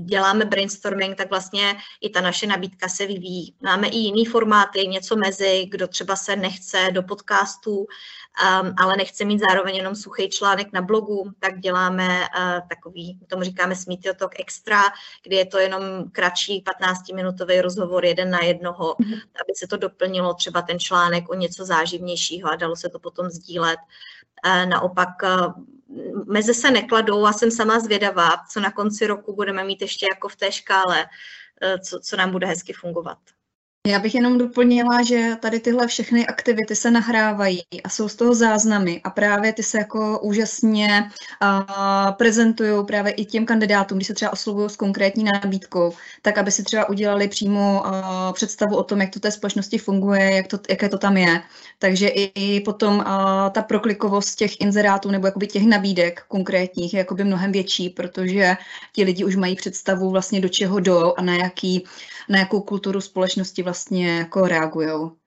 děláme 0.04 0.44
brainstorming, 0.44 1.16
tak 1.16 1.30
vlastně 1.30 1.76
i 2.00 2.10
ta 2.10 2.20
naše 2.20 2.46
nabídka 2.46 2.88
se 2.88 3.06
vyvíjí. 3.06 3.54
Máme 3.60 3.88
i 3.88 3.96
jiný 3.96 4.24
formáty, 4.24 4.86
něco 4.86 5.16
mezi, 5.16 5.66
kdo 5.70 5.88
třeba 5.88 6.16
se 6.16 6.36
nechce 6.36 6.88
do 6.92 7.02
podcastů, 7.02 7.76
um, 7.78 8.74
ale 8.78 8.96
nechce 8.96 9.24
mít 9.24 9.40
zároveň 9.50 9.76
jenom 9.76 9.94
suchý 9.94 10.28
článek 10.28 10.72
na 10.72 10.82
blogu, 10.82 11.30
tak 11.40 11.60
děláme 11.60 12.08
uh, 12.08 12.68
takový, 12.68 13.18
tomu 13.26 13.42
říkáme 13.42 13.74
Talk 14.16 14.40
Extra, 14.40 14.82
kdy 15.22 15.36
je 15.36 15.46
to 15.46 15.58
jenom 15.58 15.82
kratší 16.12 16.64
15-minutový 16.80 17.60
rozhovor 17.60 18.04
jeden 18.04 18.30
na 18.30 18.40
jednoho, 18.40 18.94
mm-hmm. 18.94 19.14
aby 19.14 19.52
se 19.56 19.66
to 19.66 19.76
doplnilo 19.76 20.34
třeba 20.34 20.62
ten 20.62 20.78
článek 20.78 21.30
o 21.30 21.34
něco 21.34 21.64
záživnějšího 21.64 22.50
a 22.50 22.56
dalo 22.56 22.76
se 22.76 22.88
to 22.88 22.98
potom 22.98 23.30
sdílet. 23.30 23.78
Naopak 24.44 25.08
meze 26.26 26.54
se 26.54 26.70
nekladou 26.70 27.26
a 27.26 27.32
jsem 27.32 27.50
sama 27.50 27.80
zvědavá, 27.80 28.30
co 28.50 28.60
na 28.60 28.70
konci 28.70 29.06
roku 29.06 29.34
budeme 29.36 29.64
mít 29.64 29.82
ještě 29.82 30.06
jako 30.10 30.28
v 30.28 30.36
té 30.36 30.52
škále, 30.52 31.06
e, 31.62 31.78
co, 31.78 32.00
co 32.00 32.16
nám 32.16 32.30
bude 32.30 32.46
hezky 32.46 32.72
fungovat. 32.72 33.18
Já 33.86 33.98
bych 33.98 34.14
jenom 34.14 34.38
doplnila, 34.38 35.02
že 35.02 35.36
tady 35.40 35.60
tyhle 35.60 35.86
všechny 35.86 36.26
aktivity 36.26 36.76
se 36.76 36.90
nahrávají 36.90 37.62
a 37.84 37.88
jsou 37.88 38.08
z 38.08 38.16
toho 38.16 38.34
záznamy 38.34 39.00
a 39.04 39.10
právě 39.10 39.52
ty 39.52 39.62
se 39.62 39.78
jako 39.78 40.18
úžasně 40.18 41.10
uh, 41.42 42.12
prezentují 42.12 42.86
právě 42.86 43.12
i 43.12 43.24
těm 43.24 43.46
kandidátům, 43.46 43.98
když 43.98 44.06
se 44.06 44.14
třeba 44.14 44.32
oslovují 44.32 44.70
s 44.70 44.76
konkrétní 44.76 45.24
nabídkou, 45.24 45.92
tak 46.22 46.38
aby 46.38 46.50
si 46.50 46.62
třeba 46.62 46.88
udělali 46.88 47.28
přímo 47.28 47.82
uh, 47.86 48.32
představu 48.32 48.76
o 48.76 48.82
tom, 48.82 49.00
jak 49.00 49.10
to 49.10 49.20
té 49.20 49.30
společnosti 49.30 49.78
funguje, 49.78 50.36
jak 50.36 50.46
to, 50.46 50.58
jaké 50.70 50.88
to 50.88 50.98
tam 50.98 51.16
je. 51.16 51.42
Takže 51.78 52.08
i, 52.08 52.32
i 52.34 52.60
potom 52.60 52.96
uh, 52.96 53.04
ta 53.52 53.62
proklikovost 53.62 54.38
těch 54.38 54.60
inzerátů 54.60 55.10
nebo 55.10 55.26
jakoby 55.26 55.46
těch 55.46 55.66
nabídek 55.66 56.24
konkrétních 56.28 56.94
je 56.94 56.98
jakoby 56.98 57.24
mnohem 57.24 57.52
větší, 57.52 57.90
protože 57.90 58.56
ti 58.92 59.04
lidi 59.04 59.24
už 59.24 59.36
mají 59.36 59.56
představu 59.56 60.10
vlastně 60.10 60.40
do 60.40 60.48
čeho 60.48 60.80
jdou 60.80 61.14
a 61.16 61.22
na 61.22 61.34
jaký 61.34 61.84
na 62.28 62.38
jakou 62.38 62.60
kulturu 62.60 63.00
společnosti 63.00 63.62
vlastně 63.62 63.71
jako 64.18 64.46
reagují. 64.48 65.21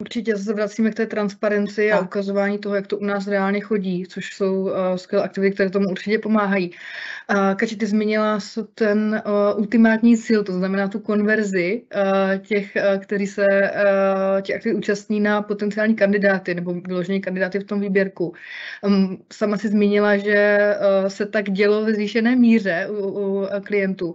Určitě 0.00 0.36
se 0.36 0.54
vracíme 0.54 0.90
k 0.90 0.94
té 0.94 1.06
transparenci 1.06 1.88
tak. 1.90 2.00
a 2.00 2.04
ukazování 2.04 2.58
toho, 2.58 2.74
jak 2.74 2.86
to 2.86 2.98
u 2.98 3.04
nás 3.04 3.26
reálně 3.26 3.60
chodí, 3.60 4.06
což 4.08 4.34
jsou 4.34 4.62
uh, 4.62 4.70
skvělé 4.96 5.24
aktivity, 5.24 5.54
které 5.54 5.70
tomu 5.70 5.88
určitě 5.88 6.18
pomáhají. 6.18 6.70
Uh, 6.70 7.54
Kači, 7.54 7.76
ty 7.76 7.86
zmínila 7.86 8.38
ten 8.74 9.22
uh, 9.26 9.60
ultimátní 9.60 10.16
cíl, 10.16 10.44
to 10.44 10.52
znamená 10.52 10.88
tu 10.88 10.98
konverzi 10.98 11.82
uh, 11.94 12.38
těch, 12.38 12.76
uh, 12.76 13.02
kteří 13.02 13.26
se 13.26 13.46
uh, 13.46 14.40
těch 14.42 14.56
aktivit 14.56 14.76
účastní 14.76 15.20
na 15.20 15.42
potenciální 15.42 15.94
kandidáty 15.94 16.54
nebo 16.54 16.74
vyloženě 16.74 17.20
kandidáty 17.20 17.58
v 17.58 17.64
tom 17.64 17.80
výběrku. 17.80 18.32
Um, 18.82 19.18
sama 19.32 19.56
si 19.56 19.68
zmínila, 19.68 20.16
že 20.16 20.58
uh, 21.02 21.08
se 21.08 21.26
tak 21.26 21.50
dělo 21.50 21.84
ve 21.84 21.94
zvýšené 21.94 22.36
míře 22.36 22.88
u, 22.90 23.08
u 23.08 23.46
klientů. 23.64 24.14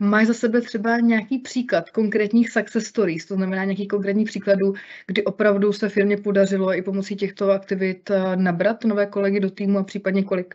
Máš 0.00 0.26
za 0.26 0.34
sebe 0.34 0.60
třeba 0.60 1.00
nějaký 1.00 1.38
příklad 1.38 1.90
konkrétních 1.90 2.50
success 2.50 2.86
stories, 2.86 3.26
to 3.26 3.34
znamená 3.34 3.64
nějakých 3.64 3.88
konkrétních 3.88 4.28
příkladů, 4.28 4.74
kdy 5.06 5.25
opravdu 5.26 5.72
se 5.72 5.88
firmě 5.88 6.16
podařilo 6.16 6.74
i 6.74 6.82
pomocí 6.82 7.16
těchto 7.16 7.50
aktivit 7.50 8.10
eh, 8.10 8.36
nabrat 8.36 8.84
nové 8.84 9.06
kolegy 9.06 9.40
do 9.40 9.50
týmu 9.50 9.78
a 9.78 9.84
případně 9.84 10.22
kolik? 10.22 10.54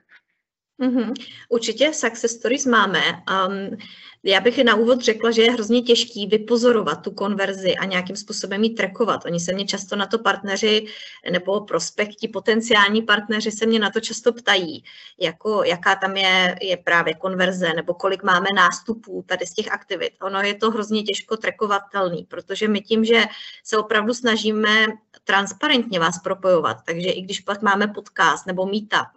Mm-hmm. 0.82 1.14
Určitě 1.50 1.94
success 1.94 2.32
stories 2.32 2.66
máme. 2.66 3.02
Um, 3.48 3.78
já 4.24 4.40
bych 4.40 4.64
na 4.64 4.76
úvod 4.76 5.02
řekla, 5.02 5.32
že 5.32 5.42
je 5.42 5.52
hrozně 5.52 5.82
těžký 5.82 6.28
vypozorovat 6.28 7.02
tu 7.02 7.12
konverzi 7.12 7.76
a 7.76 7.86
nějakým 7.86 8.16
způsobem 8.16 8.64
ji 8.64 8.70
trackovat. 8.70 9.26
Oni 9.26 9.40
se 9.40 9.54
mě 9.54 9.66
často 9.66 9.96
na 9.96 10.06
to 10.06 10.20
partneři 10.20 10.86
nebo 11.32 11.62
prospekti, 11.62 12.28
potenciální 12.28 13.02
partneři 13.02 13.52
se 13.52 13.66
mě 13.66 13.80
na 13.80 13.90
to 13.90 14.00
často 14.00 14.34
ptají, 14.34 14.84
jako, 15.20 15.64
jaká 15.64 15.96
tam 15.96 16.18
je, 16.18 16.56
je 16.62 16.78
právě 16.78 17.14
konverze 17.14 17.74
nebo 17.74 17.94
kolik 17.94 18.24
máme 18.24 18.48
nástupů 18.56 19.24
tady 19.28 19.46
z 19.46 19.54
těch 19.54 19.72
aktivit. 19.72 20.14
Ono 20.22 20.42
je 20.42 20.54
to 20.54 20.72
hrozně 20.72 21.04
těžko 21.04 21.38
trackovatelný, 21.38 22.24
protože 22.30 22.68
my 22.68 22.82
tím, 22.82 23.06
že 23.06 23.24
se 23.64 23.78
opravdu 23.78 24.14
snažíme 24.14 24.88
transparentně 25.24 26.00
vás 26.00 26.20
propojovat, 26.20 26.78
takže 26.86 27.10
i 27.10 27.22
když 27.22 27.40
pak 27.40 27.62
máme 27.62 27.88
podcast 27.88 28.48
nebo 28.48 28.66
meetup 28.66 29.08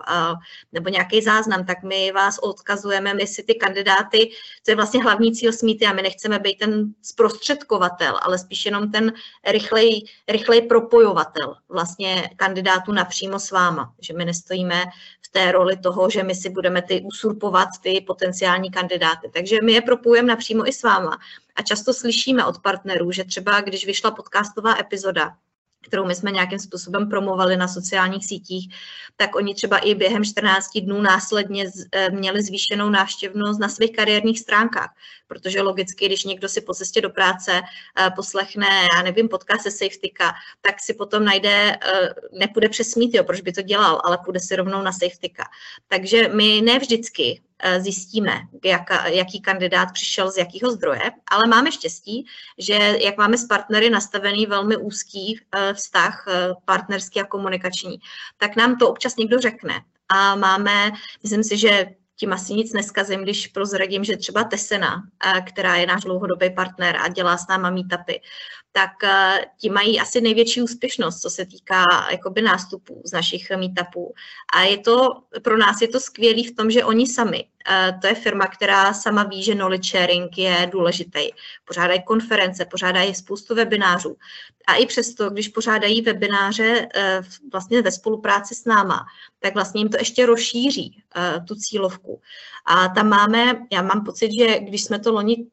nebo 0.73 0.89
nějaký 0.89 1.23
záznam, 1.23 1.65
tak 1.65 1.83
my 1.83 2.13
vás 2.13 2.39
odkazujeme, 2.39 3.15
my 3.15 3.27
si 3.27 3.43
ty 3.43 3.55
kandidáty, 3.55 4.31
co 4.63 4.71
je 4.71 4.77
vlastně 4.77 4.94
vlastně 4.95 5.11
hlavní 5.11 5.35
cíl 5.35 5.53
Smíty 5.53 5.87
a 5.87 5.93
my 5.93 6.03
nechceme 6.03 6.39
být 6.39 6.59
ten 6.59 6.95
zprostředkovatel, 7.03 8.19
ale 8.23 8.39
spíš 8.39 8.67
jenom 8.67 8.91
ten 8.91 9.13
rychlej, 9.47 10.05
rychlej 10.29 10.63
propojovatel 10.63 11.57
vlastně 11.69 12.31
kandidátů 12.37 12.93
napřímo 12.93 13.39
s 13.39 13.51
váma, 13.51 13.95
že 14.01 14.15
my 14.15 14.25
nestojíme 14.25 14.85
v 15.23 15.29
té 15.29 15.53
roli 15.53 15.77
toho, 15.77 16.11
že 16.11 16.23
my 16.23 16.35
si 16.35 16.51
budeme 16.51 16.83
ty 16.83 17.03
usurpovat 17.03 17.69
ty 17.83 18.05
potenciální 18.07 18.71
kandidáty. 18.71 19.31
Takže 19.33 19.63
my 19.63 19.73
je 19.73 19.83
propojujeme 19.83 20.29
napřímo 20.29 20.69
i 20.69 20.73
s 20.73 20.83
váma 20.83 21.19
A 21.57 21.63
často 21.63 21.95
slyšíme 21.95 22.45
od 22.45 22.59
partnerů, 22.59 23.11
že 23.13 23.25
třeba 23.25 23.61
když 23.61 23.87
vyšla 23.87 24.11
podcastová 24.11 24.79
epizoda, 24.79 25.35
kterou 25.85 26.07
my 26.07 26.15
jsme 26.15 26.31
nějakým 26.31 26.59
způsobem 26.59 27.09
promovali 27.09 27.57
na 27.57 27.69
sociálních 27.69 28.27
sítích, 28.27 28.75
tak 29.17 29.37
oni 29.37 29.55
třeba 29.55 29.79
i 29.79 29.95
během 29.95 30.25
14 30.25 30.79
dnů 30.81 31.03
následně 31.03 31.65
eh, 31.93 32.11
měli 32.11 32.43
zvýšenou 32.43 32.91
návštěvnost 32.91 33.61
na 33.61 33.69
svých 33.69 33.93
kariérních 33.93 34.41
stránkách, 34.41 34.95
protože 35.27 35.63
logicky, 35.63 36.07
když 36.07 36.25
někdo 36.25 36.49
si 36.49 36.61
po 36.61 36.75
cestě 36.75 37.01
do 37.01 37.11
práce 37.11 37.61
eh, 37.63 38.11
poslechne, 38.17 38.67
já 38.97 39.03
nevím, 39.03 39.29
podcast 39.29 39.63
se 39.63 39.71
Safetyka, 39.71 40.33
tak 40.61 40.81
si 40.81 40.95
potom 40.95 41.25
najde, 41.25 41.77
eh, 41.77 42.15
nepůjde 42.33 42.69
přes 42.69 42.95
jo, 42.97 43.25
proč 43.25 43.41
by 43.41 43.53
to 43.53 43.63
dělal, 43.63 44.01
ale 44.05 44.19
půjde 44.25 44.41
si 44.41 44.57
rovnou 44.57 44.83
na 44.83 44.93
Safetyka. 44.93 45.45
Takže 45.89 46.29
my 46.29 46.63
ne 46.65 46.79
vždycky 46.79 47.41
zjistíme, 47.79 48.41
jaka, 48.65 49.07
jaký 49.09 49.41
kandidát 49.41 49.93
přišel 49.93 50.31
z 50.31 50.37
jakého 50.37 50.73
zdroje, 50.73 51.11
ale 51.31 51.43
máme 51.49 51.73
štěstí, 51.73 52.27
že 52.59 52.75
jak 53.01 53.17
máme 53.17 53.39
s 53.39 53.47
partnery 53.47 53.91
nastavený 53.91 54.47
velmi 54.47 54.77
úzký 54.77 55.41
eh, 55.41 55.75
vztah 55.75 56.25
eh, 56.29 56.53
partnerský 56.65 57.21
a 57.21 57.27
komunikační, 57.27 57.99
tak 58.39 58.57
nám 58.57 58.77
to 58.77 58.89
občas 58.89 59.17
někdo 59.17 59.39
řekne. 59.39 59.75
A 60.09 60.35
máme, 60.37 60.91
myslím 61.23 61.45
si, 61.45 61.59
že 61.59 61.87
tím 62.17 62.33
asi 62.33 62.55
nic 62.55 62.73
neskazím, 62.73 63.23
když 63.23 63.47
prozradím, 63.47 64.05
že 64.05 64.17
třeba 64.17 64.45
Tesena, 64.45 65.03
která 65.47 65.77
je 65.77 65.87
náš 65.87 66.03
dlouhodobý 66.03 66.51
partner 66.51 66.97
a 66.97 67.09
dělá 67.09 67.37
s 67.37 67.49
náma 67.49 67.71
meetupy, 67.71 68.21
tak 68.77 68.91
ti 69.59 69.71
mají 69.71 70.01
asi 70.01 70.21
největší 70.21 70.63
úspěšnost, 70.63 71.21
co 71.21 71.31
se 71.31 71.47
týká 71.47 71.85
jakoby 72.11 72.43
nástupů 72.43 73.03
z 73.05 73.13
našich 73.13 73.51
meetupů. 73.51 74.15
A 74.55 74.61
je 74.63 74.79
to, 74.79 75.09
pro 75.43 75.57
nás 75.57 75.83
je 75.83 75.89
to 75.89 76.01
skvělé 76.01 76.43
v 76.43 76.55
tom, 76.57 76.71
že 76.71 76.85
oni 76.85 77.07
sami, 77.07 77.45
to 78.01 78.07
je 78.07 78.15
firma, 78.15 78.47
která 78.47 78.95
sama 78.95 79.23
ví, 79.25 79.43
že 79.43 79.55
knowledge 79.55 79.91
sharing 79.91 80.39
je 80.39 80.69
důležitý. 80.73 81.21
Pořádají 81.65 82.03
konference, 82.03 82.65
pořádají 82.65 83.15
spoustu 83.15 83.55
webinářů. 83.55 84.17
A 84.67 84.75
i 84.75 84.87
přesto, 84.87 85.31
když 85.31 85.49
pořádají 85.49 86.03
webináře 86.03 86.89
e, 86.95 87.23
vlastně 87.53 87.83
ve 87.83 87.93
spolupráci 87.93 88.55
s 88.55 88.65
náma, 88.65 89.07
tak 89.39 89.55
vlastně 89.55 89.81
jim 89.81 89.89
to 89.89 89.97
ještě 89.99 90.27
rozšíří 90.27 91.03
tu 91.49 91.55
cílovku. 91.55 92.21
A 92.67 92.89
tam 92.89 93.09
máme, 93.09 93.67
já 93.73 93.83
mám 93.83 94.05
pocit, 94.05 94.31
že 94.41 94.61
když 94.61 94.85
jsme 94.85 94.99
to 94.99 95.13
loni 95.13 95.47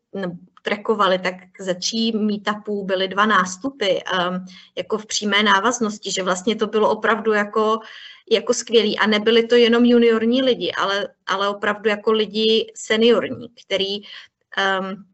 trekovali, 0.61 1.19
tak 1.19 1.33
ze 1.59 1.75
tří 1.75 2.11
meetupů 2.11 2.83
byly 2.85 3.07
dva 3.07 3.25
nástupy 3.25 3.87
um, 3.87 4.45
jako 4.75 4.97
v 4.97 5.05
přímé 5.05 5.43
návaznosti, 5.43 6.11
že 6.11 6.23
vlastně 6.23 6.55
to 6.55 6.67
bylo 6.67 6.89
opravdu 6.89 7.33
jako, 7.33 7.79
jako 8.31 8.53
skvělý 8.53 8.99
a 8.99 9.07
nebyli 9.07 9.47
to 9.47 9.55
jenom 9.55 9.85
juniorní 9.85 10.41
lidi, 10.41 10.71
ale, 10.71 11.07
ale 11.27 11.49
opravdu 11.49 11.89
jako 11.89 12.11
lidi 12.11 12.71
seniorní, 12.75 13.49
který 13.65 13.99
um, 13.99 15.05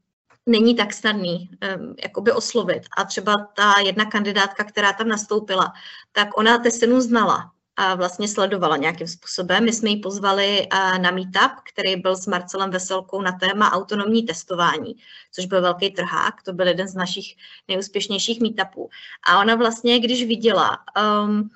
není 0.46 0.76
tak 0.76 0.94
snadný 0.94 1.50
um, 1.78 1.96
jakoby 2.04 2.32
oslovit. 2.32 2.84
A 2.98 3.04
třeba 3.04 3.34
ta 3.56 3.74
jedna 3.86 4.06
kandidátka, 4.06 4.64
která 4.64 4.94
tam 4.94 5.08
nastoupila, 5.08 5.74
tak 6.12 6.38
ona 6.38 6.58
Tesenu 6.58 7.02
znala, 7.02 7.52
vlastně 7.96 8.28
sledovala 8.28 8.78
nějakým 8.78 9.08
způsobem. 9.08 9.66
My 9.66 9.74
jsme 9.74 9.90
ji 9.90 9.98
pozvali 9.98 10.68
na 11.02 11.12
meetup, 11.12 11.52
který 11.74 11.96
byl 11.96 12.16
s 12.16 12.28
Marcelem 12.28 12.70
Veselkou 12.70 13.22
na 13.22 13.32
téma 13.32 13.72
autonomní 13.72 14.24
testování, 14.24 14.96
což 15.32 15.46
byl 15.46 15.62
velký 15.62 15.92
trhák, 15.92 16.44
to 16.44 16.54
byl 16.54 16.68
jeden 16.68 16.88
z 16.88 16.96
našich 16.96 17.36
nejúspěšnějších 17.68 18.42
meetupů. 18.42 18.90
A 19.24 19.40
ona 19.40 19.56
vlastně, 19.56 20.00
když 20.00 20.26
viděla, 20.26 20.78
um, 21.24 21.50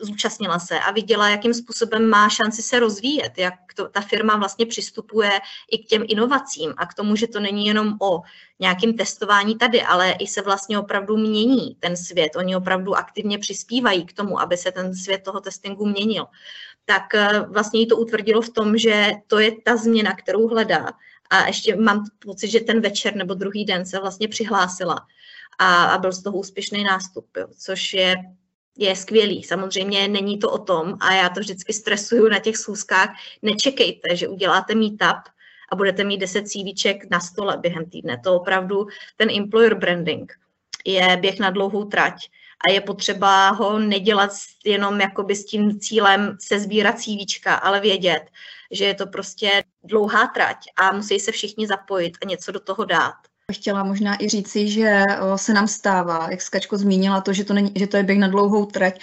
zúčastnila 0.00 0.58
se 0.58 0.80
a 0.80 0.90
viděla, 0.90 1.28
jakým 1.28 1.54
způsobem 1.54 2.08
má 2.08 2.28
šanci 2.28 2.62
se 2.62 2.80
rozvíjet, 2.80 3.32
jak 3.38 3.54
to, 3.74 3.88
ta 3.88 4.00
firma 4.00 4.36
vlastně 4.36 4.66
přistupuje 4.66 5.30
i 5.70 5.78
k 5.78 5.86
těm 5.86 6.04
inovacím 6.08 6.74
a 6.76 6.86
k 6.86 6.94
tomu, 6.94 7.16
že 7.16 7.26
to 7.26 7.40
není 7.40 7.66
jenom 7.66 7.96
o 8.00 8.20
nějakém 8.60 8.96
testování 8.96 9.58
tady, 9.58 9.82
ale 9.82 10.10
i 10.10 10.26
se 10.26 10.42
vlastně 10.42 10.78
opravdu 10.78 11.16
mění 11.16 11.76
ten 11.80 11.96
svět. 11.96 12.36
Oni 12.36 12.56
opravdu 12.56 12.94
aktivně 12.96 13.38
přispívají 13.38 14.06
k 14.06 14.12
tomu, 14.12 14.40
aby 14.40 14.56
se 14.56 14.72
ten 14.72 14.94
svět 14.94 15.22
toho 15.24 15.40
testingu 15.40 15.86
měnil. 15.86 16.26
Tak 16.84 17.14
eh, 17.14 17.40
vlastně 17.48 17.80
jí 17.80 17.86
to 17.86 17.96
utvrdilo 17.96 18.42
v 18.42 18.50
tom, 18.50 18.78
že 18.78 19.10
to 19.26 19.38
je 19.38 19.52
ta 19.64 19.76
změna, 19.76 20.14
kterou 20.16 20.48
hledá. 20.48 20.90
A 21.30 21.46
ještě 21.46 21.76
mám 21.76 22.04
pocit, 22.18 22.48
že 22.48 22.60
ten 22.60 22.80
večer 22.80 23.16
nebo 23.16 23.34
druhý 23.34 23.64
den 23.64 23.86
se 23.86 24.00
vlastně 24.00 24.28
přihlásila 24.28 25.06
a, 25.58 25.84
a 25.84 25.98
byl 25.98 26.12
z 26.12 26.22
toho 26.22 26.38
úspěšný 26.38 26.84
nástup, 26.84 27.36
jo, 27.36 27.46
což 27.58 27.94
je 27.94 28.14
je 28.78 28.96
skvělý. 28.96 29.42
Samozřejmě 29.42 30.08
není 30.08 30.38
to 30.38 30.50
o 30.50 30.58
tom 30.58 30.94
a 31.00 31.14
já 31.14 31.28
to 31.28 31.40
vždycky 31.40 31.72
stresuju 31.72 32.28
na 32.28 32.38
těch 32.38 32.56
schůzkách. 32.56 33.10
Nečekejte, 33.42 34.16
že 34.16 34.28
uděláte 34.28 34.74
meetup 34.74 35.28
a 35.72 35.76
budete 35.76 36.04
mít 36.04 36.18
10 36.18 36.48
CVček 36.48 37.10
na 37.10 37.20
stole 37.20 37.56
během 37.56 37.90
týdne. 37.90 38.20
To 38.24 38.34
opravdu 38.34 38.86
ten 39.16 39.30
employer 39.30 39.74
branding 39.74 40.32
je 40.84 41.16
běh 41.16 41.38
na 41.38 41.50
dlouhou 41.50 41.84
trať 41.84 42.14
a 42.68 42.70
je 42.70 42.80
potřeba 42.80 43.50
ho 43.50 43.78
nedělat 43.78 44.30
jenom 44.64 45.00
jakoby 45.00 45.36
s 45.36 45.44
tím 45.44 45.80
cílem 45.80 46.36
se 46.40 46.60
sbírat 46.60 47.00
CVčka, 47.00 47.54
ale 47.54 47.80
vědět, 47.80 48.22
že 48.70 48.84
je 48.84 48.94
to 48.94 49.06
prostě 49.06 49.64
dlouhá 49.84 50.26
trať 50.26 50.56
a 50.76 50.92
musí 50.92 51.20
se 51.20 51.32
všichni 51.32 51.66
zapojit 51.66 52.18
a 52.22 52.28
něco 52.28 52.52
do 52.52 52.60
toho 52.60 52.84
dát. 52.84 53.33
Chtěla 53.52 53.84
možná 53.84 54.22
i 54.22 54.28
říci, 54.28 54.68
že 54.68 55.02
se 55.36 55.52
nám 55.52 55.68
stává, 55.68 56.28
jak 56.30 56.42
Skačko 56.42 56.78
zmínila 56.78 57.20
to, 57.20 57.32
že 57.32 57.44
to, 57.44 57.54
není, 57.54 57.72
že 57.74 57.86
to 57.86 57.96
je 57.96 58.02
běh 58.02 58.18
na 58.18 58.28
dlouhou 58.28 58.66
trať, 58.66 59.00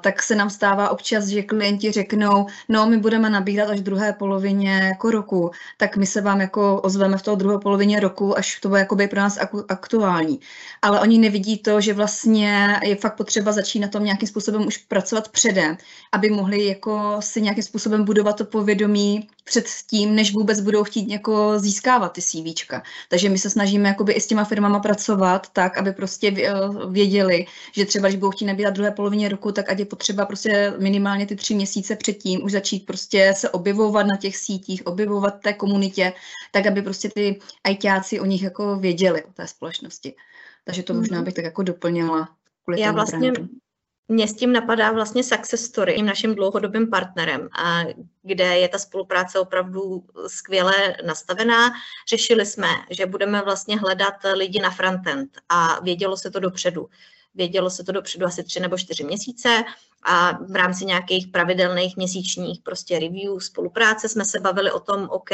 tak 0.00 0.22
se 0.22 0.34
nám 0.34 0.50
stává 0.50 0.90
občas, 0.90 1.26
že 1.26 1.42
klienti 1.42 1.92
řeknou, 1.92 2.46
no 2.68 2.86
my 2.86 2.98
budeme 2.98 3.30
nabírat 3.30 3.70
až 3.70 3.80
v 3.80 3.82
druhé 3.82 4.12
polovině 4.12 4.72
jako 4.72 5.10
roku, 5.10 5.50
tak 5.76 5.96
my 5.96 6.06
se 6.06 6.20
vám 6.20 6.40
jako 6.40 6.80
ozveme 6.80 7.18
v 7.18 7.22
toho 7.22 7.34
druhé 7.34 7.58
polovině 7.58 8.00
roku, 8.00 8.38
až 8.38 8.60
to 8.60 8.68
bude 8.68 8.80
jakoby 8.80 9.08
pro 9.08 9.20
nás 9.20 9.38
aktuální. 9.68 10.40
Ale 10.82 11.00
oni 11.00 11.18
nevidí 11.18 11.58
to, 11.58 11.80
že 11.80 11.94
vlastně 11.94 12.80
je 12.82 12.96
fakt 12.96 13.16
potřeba 13.16 13.52
začít 13.52 13.80
na 13.80 13.88
tom 13.88 14.04
nějakým 14.04 14.28
způsobem 14.28 14.66
už 14.66 14.76
pracovat 14.76 15.28
předem, 15.28 15.76
aby 16.12 16.30
mohli 16.30 16.66
jako 16.66 17.16
si 17.20 17.42
nějakým 17.42 17.64
způsobem 17.64 18.04
budovat 18.04 18.36
to 18.36 18.44
povědomí 18.44 19.28
před 19.46 19.66
tím, 19.90 20.14
než 20.14 20.32
vůbec 20.32 20.60
budou 20.60 20.84
chtít 20.84 21.10
jako 21.10 21.58
získávat 21.58 22.08
ty 22.08 22.22
CVčka. 22.22 22.82
Takže 23.08 23.28
my 23.28 23.38
se 23.38 23.50
snažíme 23.50 23.88
jakoby 23.88 24.12
i 24.12 24.20
s 24.20 24.26
těma 24.26 24.44
firmama 24.44 24.80
pracovat 24.80 25.46
tak, 25.52 25.78
aby 25.78 25.92
prostě 25.92 26.34
eh, 26.36 26.52
věděli, 26.90 27.46
že 27.72 27.84
třeba, 27.84 28.08
když 28.08 28.18
budou 28.18 28.30
chtít 28.30 28.46
nabírat 28.46 28.74
druhé 28.74 28.90
polovině 28.90 29.28
roku, 29.28 29.52
tak 29.52 29.70
ať 29.70 29.78
je 29.78 29.84
potřeba 29.84 30.26
prostě 30.26 30.72
minimálně 30.78 31.26
ty 31.26 31.36
tři 31.36 31.54
měsíce 31.54 31.96
předtím 31.96 32.44
už 32.44 32.52
začít 32.52 32.86
prostě 32.86 33.34
se 33.36 33.50
objevovat 33.50 34.06
na 34.06 34.16
těch 34.16 34.36
sítích, 34.36 34.86
objevovat 34.86 35.40
té 35.40 35.52
komunitě, 35.52 36.12
tak 36.52 36.66
aby 36.66 36.82
prostě 36.82 37.08
ty 37.08 37.38
ajťáci 37.64 38.20
o 38.20 38.24
nich 38.24 38.42
jako 38.42 38.76
věděli, 38.76 39.24
o 39.24 39.32
té 39.32 39.46
společnosti. 39.46 40.14
Takže 40.64 40.82
to 40.82 40.94
možná 40.94 41.16
mhm. 41.16 41.24
bych 41.24 41.34
tak 41.34 41.44
jako 41.44 41.62
doplnila. 41.62 42.28
Já 42.76 42.92
vlastně, 42.92 43.32
mě 44.08 44.28
s 44.28 44.36
tím 44.36 44.52
napadá 44.52 44.92
vlastně 44.92 45.22
success 45.22 45.64
story, 45.64 45.94
tím 45.96 46.06
naším 46.06 46.34
dlouhodobým 46.34 46.90
partnerem, 46.90 47.48
a 47.58 47.84
kde 48.22 48.58
je 48.58 48.68
ta 48.68 48.78
spolupráce 48.78 49.38
opravdu 49.38 50.04
skvěle 50.26 50.96
nastavená. 51.06 51.72
Řešili 52.08 52.46
jsme, 52.46 52.68
že 52.90 53.06
budeme 53.06 53.42
vlastně 53.42 53.78
hledat 53.78 54.14
lidi 54.34 54.60
na 54.60 54.70
frontend 54.70 55.38
a 55.48 55.80
vědělo 55.80 56.16
se 56.16 56.30
to 56.30 56.40
dopředu. 56.40 56.88
Vědělo 57.34 57.70
se 57.70 57.84
to 57.84 57.92
dopředu 57.92 58.26
asi 58.26 58.44
tři 58.44 58.60
nebo 58.60 58.78
čtyři 58.78 59.04
měsíce 59.04 59.64
a 60.02 60.32
v 60.32 60.56
rámci 60.56 60.84
nějakých 60.84 61.26
pravidelných 61.28 61.96
měsíčních 61.96 62.60
prostě 62.62 62.98
review 62.98 63.38
spolupráce 63.38 64.08
jsme 64.08 64.24
se 64.24 64.40
bavili 64.40 64.72
o 64.72 64.80
tom, 64.80 65.08
OK, 65.10 65.30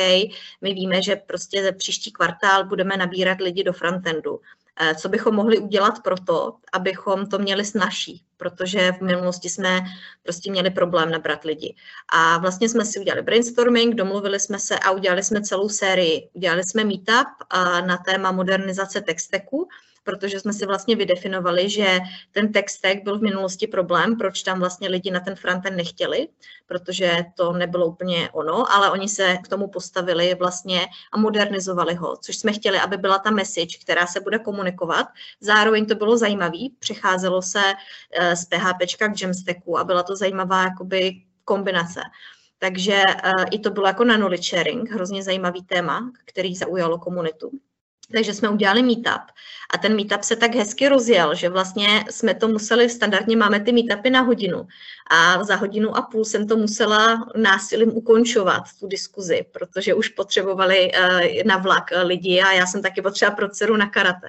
my 0.61 0.75
víme, 0.75 1.03
že 1.03 1.17
prostě 1.17 1.65
za 1.65 1.73
příští 1.73 2.13
kvartál 2.13 2.65
budeme 2.65 2.97
nabírat 2.97 3.41
lidi 3.41 3.65
do 3.65 3.73
frontendu. 3.73 4.41
Eh, 4.81 4.95
co 4.95 5.09
bychom 5.09 5.35
mohli 5.35 5.59
udělat 5.59 6.03
pro 6.03 6.17
to, 6.17 6.55
abychom 6.73 7.27
to 7.27 7.39
měli 7.39 7.65
snažší, 7.65 8.23
protože 8.43 8.93
v 8.93 9.01
minulosti 9.01 9.49
jsme 9.49 9.81
prostě 10.23 10.51
měli 10.51 10.71
problém 10.71 11.11
nabrat 11.11 11.45
lidi. 11.45 11.75
A 12.13 12.39
vlastně 12.39 12.69
jsme 12.69 12.85
si 12.85 13.01
udělali 13.01 13.23
brainstorming, 13.23 13.95
domluvili 13.95 14.41
jsme 14.41 14.59
se 14.59 14.79
a 14.79 14.91
udělali 14.91 15.23
jsme 15.23 15.43
celou 15.43 15.69
sérii. 15.69 16.29
Udělali 16.33 16.65
jsme 16.65 16.85
meetup 16.85 17.29
na 17.87 17.97
téma 17.97 18.33
modernizace 18.33 19.01
texteku, 19.01 19.69
protože 20.05 20.41
jsme 20.41 20.53
si 20.53 20.67
vlastně 20.67 20.97
vydefinovali, 20.97 21.71
že 21.71 21.99
ten 22.33 22.53
text 22.53 22.75
stack 22.75 23.03
byl 23.03 23.19
v 23.19 23.23
minulosti 23.23 23.67
problém, 23.67 24.17
proč 24.17 24.43
tam 24.43 24.59
vlastně 24.59 24.89
lidi 24.89 25.11
na 25.11 25.21
ten 25.21 25.35
frontend 25.35 25.77
nechtěli, 25.77 26.29
protože 26.67 27.25
to 27.35 27.53
nebylo 27.53 27.87
úplně 27.87 28.31
ono, 28.31 28.73
ale 28.73 28.91
oni 28.91 29.09
se 29.09 29.37
k 29.45 29.49
tomu 29.49 29.69
postavili 29.69 30.35
vlastně 30.35 30.87
a 31.13 31.19
modernizovali 31.19 31.95
ho, 31.95 32.17
což 32.17 32.37
jsme 32.37 32.53
chtěli, 32.53 32.79
aby 32.79 32.97
byla 32.97 33.19
ta 33.19 33.31
message, 33.31 33.79
která 33.81 34.07
se 34.07 34.21
bude 34.21 34.39
komunikovat. 34.39 35.07
Zároveň 35.41 35.87
to 35.87 35.95
bylo 35.95 36.19
zajímavé, 36.19 36.59
přecházelo 36.79 37.43
se 37.43 37.63
eh, 38.13 38.37
z 38.37 38.45
PHP 38.45 38.79
k 38.99 39.21
Jamstacku 39.23 39.79
a 39.79 39.85
byla 39.85 40.03
to 40.03 40.17
zajímavá 40.17 40.63
jakoby 40.63 41.13
kombinace. 41.45 42.01
Takže 42.59 43.03
uh, 43.25 43.45
i 43.51 43.59
to 43.59 43.71
bylo 43.71 43.87
jako 43.87 44.05
na 44.05 44.37
sharing, 44.37 44.91
hrozně 44.91 45.23
zajímavý 45.23 45.63
téma, 45.63 46.13
který 46.25 46.57
zaujalo 46.57 46.99
komunitu. 46.99 47.51
Takže 48.15 48.35
jsme 48.35 48.49
udělali 48.49 48.83
meetup 48.83 49.23
a 49.75 49.79
ten 49.79 49.97
meetup 49.97 50.23
se 50.23 50.37
tak 50.37 50.55
hezky 50.55 50.89
rozjel, 50.89 51.35
že 51.35 51.49
vlastně 51.49 52.05
jsme 52.11 52.35
to 52.35 52.49
museli, 52.49 52.89
standardně 52.89 53.37
máme 53.37 53.61
ty 53.61 53.73
meetupy 53.73 54.11
na 54.11 54.21
hodinu 54.21 54.67
a 55.11 55.45
za 55.45 55.57
hodinu 55.57 55.97
a 55.97 56.03
půl 56.03 56.25
jsem 56.25 56.49
to 56.49 56.57
musela 56.57 57.29
násilím 57.37 57.97
ukončovat, 57.97 58.63
tu 58.81 58.87
diskuzi, 58.87 59.47
protože 59.53 59.95
už 59.95 60.09
potřebovali 60.09 60.93
uh, 60.93 61.21
na 61.47 61.57
vlak 61.57 61.91
uh, 61.97 62.09
lidi 62.09 62.41
a 62.41 62.53
já 62.53 62.67
jsem 62.67 62.83
taky 62.83 63.03
potřeba 63.03 63.31
pro 63.31 63.49
dceru 63.49 63.77
na 63.77 63.89
karate. 63.91 64.29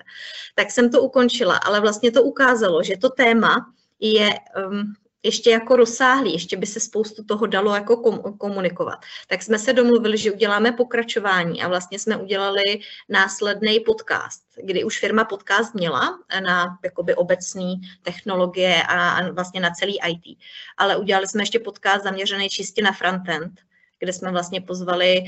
Tak 0.56 0.72
jsem 0.72 0.92
to 0.92 1.02
ukončila, 1.02 1.58
ale 1.58 1.80
vlastně 1.80 2.12
to 2.12 2.24
ukázalo, 2.24 2.84
že 2.84 2.98
to 2.98 3.10
téma 3.10 3.74
je 4.00 4.30
um, 4.68 4.94
ještě 5.24 5.50
jako 5.50 5.76
rozsáhlý, 5.76 6.34
ještě 6.34 6.58
by 6.58 6.66
se 6.66 6.80
spoustu 6.80 7.24
toho 7.24 7.46
dalo 7.46 7.76
jako 7.76 7.98
komunikovat. 8.38 9.00
Tak 9.28 9.44
jsme 9.44 9.60
se 9.60 9.74
domluvili, 9.74 10.18
že 10.18 10.32
uděláme 10.32 10.72
pokračování 10.72 11.64
a 11.64 11.68
vlastně 11.68 12.00
jsme 12.00 12.18
udělali 12.18 12.80
následný 13.10 13.80
podcast, 13.80 14.44
kdy 14.64 14.84
už 14.84 15.00
firma 15.00 15.26
podcast 15.26 15.76
měla 15.76 16.20
na 16.44 16.78
jakoby 16.84 17.16
obecní 17.16 17.82
technologie 18.02 18.84
a, 18.84 19.32
vlastně 19.32 19.60
na 19.60 19.70
celý 19.70 20.00
IT. 20.08 20.38
Ale 20.78 20.98
udělali 20.98 21.28
jsme 21.28 21.42
ještě 21.42 21.60
podcast 21.60 22.04
zaměřený 22.04 22.50
čistě 22.50 22.82
na 22.82 22.92
frontend, 22.92 23.60
kde 24.00 24.14
jsme 24.14 24.32
vlastně 24.32 24.62
pozvali 24.62 25.24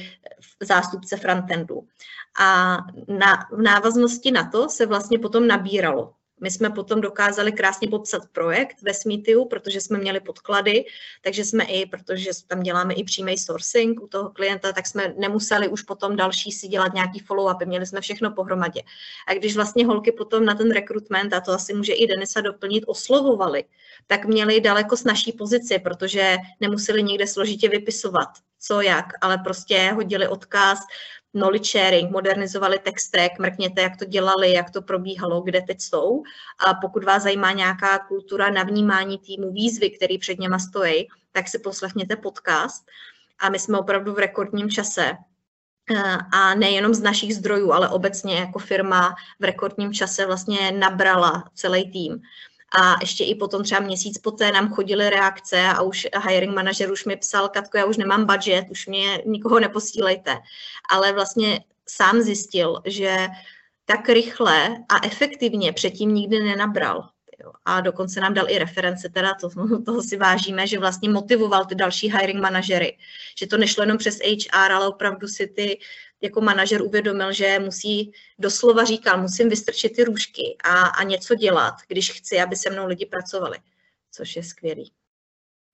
zástupce 0.60 1.18
frontendu. 1.18 1.88
A 2.40 2.78
na, 3.08 3.48
v 3.52 3.62
návaznosti 3.62 4.32
na 4.32 4.50
to 4.50 4.70
se 4.70 4.86
vlastně 4.86 5.20
potom 5.20 5.48
nabíralo 5.48 6.14
my 6.42 6.52
jsme 6.52 6.70
potom 6.70 7.02
dokázali 7.02 7.52
krásně 7.52 7.88
popsat 7.88 8.22
projekt 8.32 8.82
ve 8.82 8.94
Smeetiu, 8.94 9.46
protože 9.46 9.82
jsme 9.82 9.98
měli 9.98 10.20
podklady, 10.20 10.86
takže 11.22 11.46
jsme 11.46 11.64
i, 11.64 11.86
protože 11.86 12.30
tam 12.48 12.60
děláme 12.60 12.94
i 12.94 13.04
přímý 13.04 13.38
sourcing 13.38 14.04
u 14.04 14.08
toho 14.08 14.30
klienta, 14.30 14.72
tak 14.72 14.88
jsme 14.88 15.14
nemuseli 15.18 15.68
už 15.68 15.82
potom 15.82 16.16
další 16.16 16.52
si 16.52 16.68
dělat 16.68 16.94
nějaký 16.94 17.20
follow-upy, 17.20 17.68
měli 17.68 17.86
jsme 17.86 18.02
všechno 18.02 18.32
pohromadě. 18.32 18.82
A 19.28 19.34
když 19.34 19.56
vlastně 19.56 19.86
holky 19.86 20.12
potom 20.12 20.46
na 20.46 20.56
ten 20.56 20.72
rekrutment, 20.72 21.34
a 21.34 21.42
to 21.42 21.52
asi 21.52 21.74
může 21.74 21.94
i 21.94 22.08
Denisa 22.08 22.42
doplnit, 22.42 22.84
oslovovali, 22.88 23.64
tak 24.08 24.26
měli 24.26 24.62
daleko 24.62 24.98
snažší 24.98 25.32
pozici, 25.32 25.80
protože 25.80 26.38
nemuseli 26.60 27.04
někde 27.04 27.28
složitě 27.28 27.70
vypisovat, 27.70 28.30
co 28.68 28.82
jak, 28.82 29.06
ale 29.22 29.38
prostě 29.38 29.92
hodili 29.96 30.28
odkaz, 30.28 30.80
knowledge 31.32 31.70
sharing, 31.70 32.12
modernizovali 32.12 32.80
tech 32.80 33.00
stack, 33.00 33.40
mrkněte, 33.40 33.82
jak 33.82 33.98
to 33.98 34.06
dělali, 34.06 34.54
jak 34.54 34.72
to 34.72 34.82
probíhalo, 34.82 35.42
kde 35.42 35.62
teď 35.62 35.82
jsou. 35.82 36.24
A 36.68 36.74
pokud 36.74 37.04
vás 37.04 37.24
zajímá 37.24 37.52
nějaká 37.52 38.00
kultura 38.00 38.50
navnímání 38.50 39.18
týmu 39.18 39.52
výzvy, 39.52 39.90
který 39.90 40.18
před 40.18 40.40
něma 40.40 40.60
stojí, 40.60 41.08
tak 41.32 41.48
si 41.48 41.60
poslechněte 41.60 42.16
podcast. 42.16 42.86
A 43.40 43.50
my 43.50 43.60
jsme 43.60 43.80
opravdu 43.80 44.14
v 44.14 44.20
rekordním 44.20 44.70
čase 44.70 45.12
eh, 45.96 46.18
a 46.34 46.56
nejenom 46.56 46.94
z 46.94 47.02
našich 47.02 47.36
zdrojů, 47.36 47.72
ale 47.72 47.90
obecně 47.90 48.36
jako 48.36 48.60
firma 48.60 49.16
v 49.40 49.44
rekordním 49.44 49.94
čase 49.94 50.26
vlastně 50.26 50.72
nabrala 50.72 51.44
celý 51.54 51.92
tým. 51.92 52.22
A 52.78 52.96
ještě 53.02 53.24
i 53.24 53.36
potom 53.36 53.64
třeba 53.64 53.82
měsíc 53.82 54.18
poté 54.18 54.52
nám 54.52 54.74
chodily 54.74 55.10
reakce 55.10 55.62
a 55.62 55.82
už 55.82 56.08
hiring 56.28 56.56
manažer 56.56 56.92
už 56.92 57.06
mi 57.06 57.16
psal, 57.16 57.50
Katko, 57.50 57.78
já 57.78 57.86
už 57.86 57.98
nemám 57.98 58.26
budget, 58.26 58.66
už 58.70 58.88
mě 58.88 59.22
nikoho 59.26 59.60
neposílejte. 59.60 60.38
Ale 60.90 61.14
vlastně 61.14 61.60
sám 61.88 62.22
zjistil, 62.22 62.82
že 62.86 63.28
tak 63.86 64.10
rychle 64.10 64.68
a 64.90 65.06
efektivně 65.06 65.74
předtím 65.74 66.14
nikdy 66.14 66.44
nenabral. 66.44 67.10
A 67.66 67.82
dokonce 67.82 68.20
nám 68.20 68.34
dal 68.34 68.50
i 68.50 68.58
reference, 68.58 69.10
teda 69.10 69.34
to, 69.34 69.50
toho 69.86 70.04
si 70.04 70.18
vážíme, 70.18 70.68
že 70.68 70.80
vlastně 70.80 71.10
motivoval 71.10 71.66
ty 71.66 71.76
další 71.76 72.12
hiring 72.12 72.42
manažery. 72.42 72.98
Že 73.38 73.48
to 73.48 73.58
nešlo 73.58 73.84
jenom 73.84 73.98
přes 73.98 74.20
HR, 74.20 74.72
ale 74.72 74.88
opravdu 74.88 75.28
si 75.28 75.48
ty 75.48 75.80
jako 76.26 76.42
manažer 76.42 76.82
uvědomil, 76.82 77.34
že 77.34 77.60
musí, 77.60 78.12
doslova 78.40 78.84
říkal, 78.84 79.22
musím 79.22 79.50
vystrčit 79.50 79.96
ty 79.96 80.04
růžky 80.04 80.58
a, 80.64 80.82
a 80.82 81.04
něco 81.04 81.36
dělat, 81.36 81.74
když 81.88 82.12
chci, 82.12 82.40
aby 82.40 82.56
se 82.56 82.70
mnou 82.70 82.88
lidi 82.88 83.06
pracovali, 83.06 83.58
což 84.12 84.36
je 84.36 84.44
skvělý. 84.44 84.92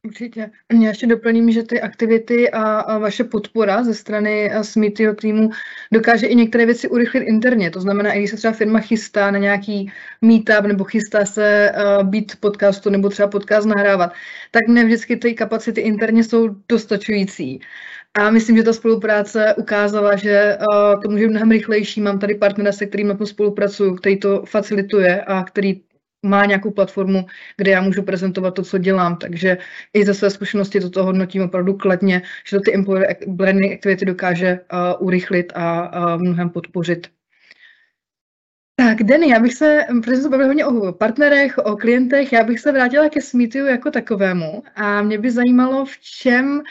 Určitě. 0.06 0.52
Já 0.82 0.90
ještě 0.90 1.08
doplním, 1.08 1.52
že 1.52 1.64
ty 1.64 1.82
aktivity 1.82 2.52
a, 2.52 2.98
vaše 2.98 3.24
podpora 3.24 3.84
ze 3.84 3.94
strany 3.94 4.52
Smithyho 4.62 5.16
týmu 5.16 5.50
dokáže 5.94 6.28
i 6.28 6.36
některé 6.36 6.66
věci 6.66 6.90
urychlit 6.90 7.24
interně. 7.24 7.72
To 7.72 7.82
znamená, 7.82 8.14
i 8.14 8.20
když 8.20 8.30
se 8.30 8.38
třeba 8.38 8.54
firma 8.54 8.80
chystá 8.80 9.32
na 9.32 9.38
nějaký 9.38 9.92
meetup 10.22 10.66
nebo 10.66 10.84
chystá 10.84 11.26
se 11.26 11.72
uh, 11.72 12.10
být 12.10 12.36
podcastu 12.40 12.90
nebo 12.90 13.10
třeba 13.10 13.28
podcast 13.28 13.68
nahrávat, 13.68 14.14
tak 14.52 14.68
ne 14.68 14.86
vždycky 14.86 15.18
ty 15.18 15.34
kapacity 15.34 15.82
interně 15.82 16.24
jsou 16.24 16.50
dostačující. 16.70 17.62
A 18.18 18.30
myslím, 18.30 18.58
že 18.58 18.64
ta 18.64 18.74
spolupráce 18.74 19.56
ukázala, 19.58 20.16
že 20.16 20.58
uh, 20.58 21.02
to 21.02 21.10
může 21.10 21.28
mnohem 21.28 21.52
rychlejší. 21.52 22.02
Mám 22.02 22.20
tady 22.20 22.36
partnera, 22.36 22.72
se 22.72 22.86
kterým 22.86 23.08
na 23.08 23.16
tom 23.16 23.28
spolupracuju, 23.28 23.96
který 23.96 24.20
to 24.20 24.44
facilituje 24.46 25.22
a 25.22 25.44
který 25.44 25.82
má 26.26 26.46
nějakou 26.46 26.72
platformu, 26.72 27.26
kde 27.58 27.72
já 27.72 27.82
můžu 27.82 28.04
prezentovat 28.04 28.52
to, 28.52 28.64
co 28.64 28.78
dělám. 28.78 29.16
Takže 29.16 29.58
i 29.94 30.06
ze 30.06 30.14
své 30.14 30.30
zkušenosti 30.30 30.80
toto 30.80 31.04
hodnotím 31.04 31.42
opravdu 31.42 31.74
kladně, 31.74 32.22
že 32.48 32.58
to 32.58 32.62
ty 32.64 32.74
employer 32.74 33.16
blending 33.28 33.74
aktivity 33.74 34.06
dokáže 34.06 34.60
uh, 34.74 35.08
urychlit 35.08 35.54
a 35.56 35.98
uh, 36.16 36.22
mnohem 36.22 36.50
podpořit. 36.50 37.08
Tak, 38.76 39.04
Denny, 39.04 39.30
já 39.30 39.40
bych 39.40 39.54
se, 39.54 39.86
protože 40.04 40.18
jsme 40.18 40.46
hodně 40.46 40.66
o 40.66 40.94
partnerech, 40.94 41.58
o 41.58 41.76
klientech, 41.76 42.34
já 42.34 42.44
bych 42.44 42.60
se 42.60 42.72
vrátila 42.72 43.10
ke 43.10 43.22
Smithu 43.22 43.66
jako 43.66 43.92
takovému 43.92 44.64
a 44.76 45.02
mě 45.02 45.18
by 45.18 45.32
zajímalo, 45.32 45.86
v 45.86 45.98
čem 46.00 46.62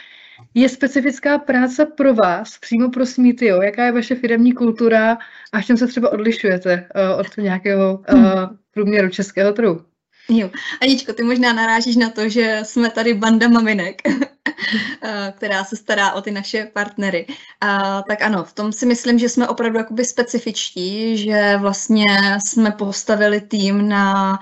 je 0.53 0.69
specifická 0.69 1.37
práce 1.37 1.85
pro 1.85 2.13
vás, 2.13 2.57
přímo 2.57 2.89
pro 2.89 3.05
Smitio? 3.05 3.61
Jaká 3.61 3.85
je 3.85 3.91
vaše 3.91 4.15
firmní 4.15 4.53
kultura 4.53 5.17
a 5.53 5.61
v 5.61 5.65
čem 5.65 5.77
se 5.77 5.87
třeba 5.87 6.11
odlišujete 6.11 6.87
uh, 6.95 7.19
od 7.19 7.37
nějakého 7.37 8.03
uh, 8.13 8.23
průměru 8.73 9.09
českého 9.09 9.53
trhu? 9.53 9.81
Jo, 10.29 10.49
Aničko, 10.81 11.13
ty 11.13 11.23
možná 11.23 11.53
narážíš 11.53 11.95
na 11.95 12.09
to, 12.09 12.29
že 12.29 12.59
jsme 12.63 12.89
tady 12.89 13.13
banda 13.13 13.47
maminek, 13.47 14.01
která 15.31 15.63
se 15.63 15.75
stará 15.75 16.13
o 16.13 16.21
ty 16.21 16.31
naše 16.31 16.69
partnery. 16.73 17.27
A, 17.61 18.01
tak 18.01 18.21
ano, 18.21 18.43
v 18.43 18.53
tom 18.53 18.71
si 18.71 18.85
myslím, 18.85 19.19
že 19.19 19.29
jsme 19.29 19.47
opravdu 19.47 19.77
jakoby 19.77 20.05
specifičtí, 20.05 21.17
že 21.17 21.57
vlastně 21.57 22.05
jsme 22.45 22.71
postavili 22.71 23.41
tým 23.41 23.89
na 23.89 24.39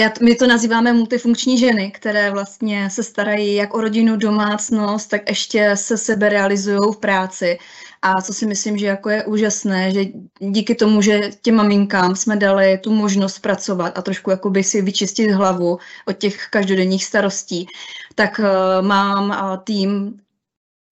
já, 0.00 0.12
my 0.22 0.34
to 0.34 0.46
nazýváme 0.46 0.92
multifunkční 0.92 1.58
ženy, 1.58 1.90
které 1.90 2.30
vlastně 2.30 2.90
se 2.90 3.02
starají 3.02 3.54
jak 3.54 3.74
o 3.74 3.80
rodinu, 3.80 4.16
domácnost, 4.16 5.10
tak 5.10 5.28
ještě 5.28 5.70
se 5.74 5.96
sebe 5.96 6.28
realizují 6.28 6.78
v 6.94 6.96
práci. 6.96 7.58
A 8.02 8.22
co 8.22 8.34
si 8.34 8.46
myslím, 8.46 8.78
že 8.78 8.86
jako 8.86 9.10
je 9.10 9.24
úžasné, 9.24 9.92
že 9.92 10.04
díky 10.38 10.74
tomu, 10.74 11.02
že 11.02 11.30
těm 11.42 11.54
maminkám 11.54 12.16
jsme 12.16 12.36
dali 12.36 12.78
tu 12.78 12.92
možnost 12.92 13.38
pracovat 13.38 13.98
a 13.98 14.02
trošku 14.02 14.30
jakoby 14.30 14.64
si 14.64 14.82
vyčistit 14.82 15.30
hlavu 15.30 15.78
od 16.06 16.18
těch 16.18 16.46
každodenních 16.50 17.04
starostí, 17.04 17.66
tak 18.14 18.38
uh, 18.38 18.86
mám 18.86 19.30
uh, 19.30 19.64
tým 19.64 20.20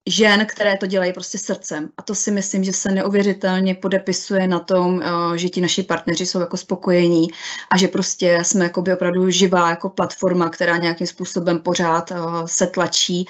žen, 0.09 0.45
které 0.45 0.77
to 0.77 0.85
dělají 0.85 1.13
prostě 1.13 1.37
srdcem. 1.37 1.89
A 1.97 2.01
to 2.01 2.15
si 2.15 2.31
myslím, 2.31 2.63
že 2.63 2.73
se 2.73 2.91
neuvěřitelně 2.91 3.75
podepisuje 3.75 4.47
na 4.47 4.59
tom, 4.59 5.01
eh, 5.01 5.37
že 5.37 5.49
ti 5.49 5.61
naši 5.61 5.83
partneři 5.83 6.25
jsou 6.25 6.39
jako 6.39 6.57
spokojení 6.57 7.27
a 7.69 7.77
že 7.77 7.87
prostě 7.87 8.39
jsme 8.43 8.63
jako 8.63 8.81
by 8.81 8.93
opravdu 8.93 9.29
živá 9.29 9.69
jako 9.69 9.89
platforma, 9.89 10.49
která 10.49 10.77
nějakým 10.77 11.07
způsobem 11.07 11.59
pořád 11.59 12.11
eh, 12.11 12.15
se 12.45 12.67
tlačí 12.67 13.25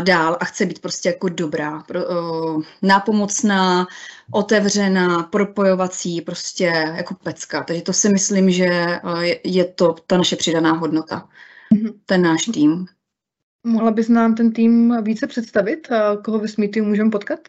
dál 0.00 0.36
a 0.40 0.44
chce 0.44 0.66
být 0.66 0.78
prostě 0.78 1.08
jako 1.08 1.28
dobrá, 1.28 1.82
eh, 1.94 2.00
nápomocná, 2.82 3.86
otevřená, 4.30 5.22
propojovací, 5.22 6.20
prostě 6.20 6.92
jako 6.96 7.14
pecka. 7.14 7.64
Takže 7.64 7.82
to 7.82 7.92
si 7.92 8.08
myslím, 8.08 8.50
že 8.50 9.00
je 9.44 9.64
to 9.64 9.94
ta 10.06 10.16
naše 10.16 10.36
přidaná 10.36 10.72
hodnota, 10.72 11.28
mhm. 11.72 11.92
ten 12.06 12.22
náš 12.22 12.44
tým. 12.44 12.86
Mohla 13.66 13.90
bys 13.90 14.08
nám 14.08 14.34
ten 14.34 14.52
tým 14.52 15.02
více 15.02 15.26
představit? 15.26 15.88
Koho 16.24 16.38
ve 16.38 16.48
Smithy 16.48 16.80
můžeme 16.80 17.10
potkat? 17.10 17.40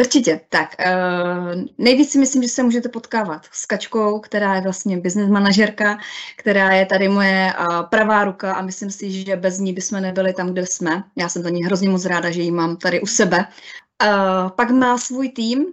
Určitě. 0.00 0.40
Tak, 0.48 0.76
uh, 0.78 1.62
nejvíc 1.78 2.12
si 2.12 2.18
myslím, 2.18 2.42
že 2.42 2.48
se 2.48 2.62
můžete 2.62 2.88
potkávat 2.88 3.46
s 3.52 3.66
Kačkou, 3.66 4.20
která 4.20 4.54
je 4.54 4.60
vlastně 4.60 4.96
business 4.96 5.30
manažerka, 5.30 5.98
která 6.36 6.72
je 6.72 6.86
tady 6.86 7.08
moje 7.08 7.52
uh, 7.58 7.82
pravá 7.82 8.24
ruka 8.24 8.54
a 8.54 8.62
myslím 8.62 8.90
si, 8.90 9.10
že 9.10 9.36
bez 9.36 9.58
ní 9.58 9.72
bychom 9.72 10.00
nebyli 10.00 10.32
tam, 10.32 10.52
kde 10.52 10.66
jsme. 10.66 11.04
Já 11.16 11.28
jsem 11.28 11.42
za 11.42 11.50
ní 11.50 11.64
hrozně 11.64 11.88
moc 11.88 12.04
ráda, 12.04 12.30
že 12.30 12.42
ji 12.42 12.50
mám 12.50 12.76
tady 12.76 13.00
u 13.00 13.06
sebe. 13.06 13.38
Uh, 13.38 14.50
pak 14.50 14.70
má 14.70 14.98
svůj 14.98 15.28
tým, 15.28 15.66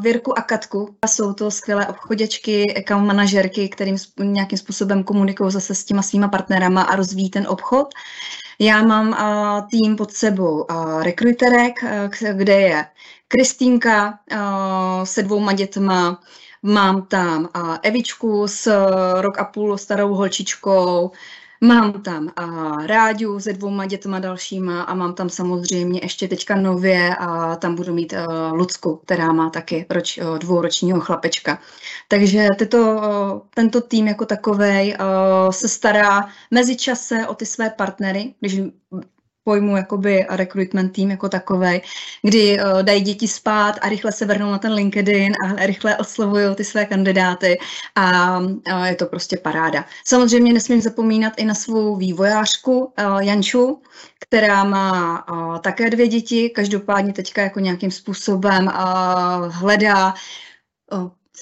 Věrku 0.00 0.38
a 0.38 0.42
Katku. 0.42 0.96
Jsou 1.06 1.32
to 1.32 1.50
skvělé 1.50 1.86
obchoděčky, 1.86 2.64
account 2.76 3.06
manažerky, 3.06 3.68
kterým 3.68 3.96
nějakým 4.18 4.58
způsobem 4.58 5.04
komunikují 5.04 5.50
zase 5.52 5.74
s 5.74 5.84
těma 5.84 6.02
svýma 6.02 6.28
partnerama 6.28 6.82
a 6.82 6.96
rozvíjí 6.96 7.30
ten 7.30 7.46
obchod. 7.48 7.88
Já 8.58 8.82
mám 8.82 9.16
tým 9.70 9.96
pod 9.96 10.12
sebou 10.12 10.66
rekruterek, 11.02 11.74
kde 12.32 12.60
je 12.60 12.86
Kristýnka 13.28 14.18
se 15.04 15.22
dvouma 15.22 15.52
dětma, 15.52 16.20
mám 16.62 17.02
tam 17.02 17.48
Evičku 17.82 18.48
s 18.48 18.72
rok 19.20 19.38
a 19.38 19.44
půl 19.44 19.78
starou 19.78 20.14
holčičkou, 20.14 21.10
Mám 21.60 22.02
tam 22.02 22.28
a 22.36 22.46
Ráďu 22.86 23.40
se 23.40 23.52
dvouma 23.52 23.86
dětma 23.86 24.18
dalšíma 24.18 24.82
a 24.82 24.94
mám 24.94 25.14
tam 25.14 25.30
samozřejmě 25.30 26.00
ještě 26.02 26.28
teďka 26.28 26.56
nově 26.56 27.16
a 27.16 27.56
tam 27.56 27.74
budu 27.74 27.94
mít 27.94 28.12
uh, 28.12 28.52
Lucku, 28.52 28.96
která 28.96 29.32
má 29.32 29.50
taky 29.50 29.86
roč, 29.90 30.18
uh, 30.18 30.38
dvouročního 30.38 31.00
chlapečka. 31.00 31.58
Takže 32.08 32.46
tyto, 32.58 32.78
uh, 32.78 33.40
tento 33.54 33.80
tým 33.80 34.08
jako 34.08 34.26
takový 34.26 34.94
uh, 34.94 35.50
se 35.50 35.68
stará 35.68 36.28
mezičase 36.50 37.26
o 37.26 37.34
ty 37.34 37.46
své 37.46 37.70
partnery, 37.70 38.34
když 38.40 38.60
pojmu 39.48 39.76
jakoby 39.76 40.26
recruitment 40.28 40.92
tým 40.92 41.10
jako 41.10 41.28
takový, 41.28 41.80
kdy 42.22 42.60
uh, 42.60 42.82
dají 42.82 43.00
děti 43.00 43.28
spát 43.28 43.80
a 43.80 43.88
rychle 43.88 44.12
se 44.12 44.26
vrhnou 44.26 44.50
na 44.50 44.58
ten 44.58 44.72
LinkedIn 44.72 45.32
a 45.40 45.66
rychle 45.66 45.96
oslovují 45.96 46.54
ty 46.54 46.64
své 46.64 46.84
kandidáty 46.84 47.58
a 47.94 48.38
uh, 48.38 48.84
je 48.84 48.94
to 48.94 49.06
prostě 49.06 49.36
paráda. 49.36 49.84
Samozřejmě 50.04 50.52
nesmím 50.52 50.80
zapomínat 50.80 51.32
i 51.36 51.44
na 51.44 51.54
svou 51.54 51.96
vývojářku 51.96 52.78
uh, 52.78 53.18
Janču, 53.24 53.82
která 54.20 54.64
má 54.64 55.24
uh, 55.24 55.58
také 55.58 55.90
dvě 55.90 56.08
děti, 56.08 56.50
každopádně 56.50 57.12
teďka 57.12 57.42
jako 57.42 57.60
nějakým 57.60 57.90
způsobem 57.90 58.66
uh, 58.66 59.48
hledá 59.48 60.14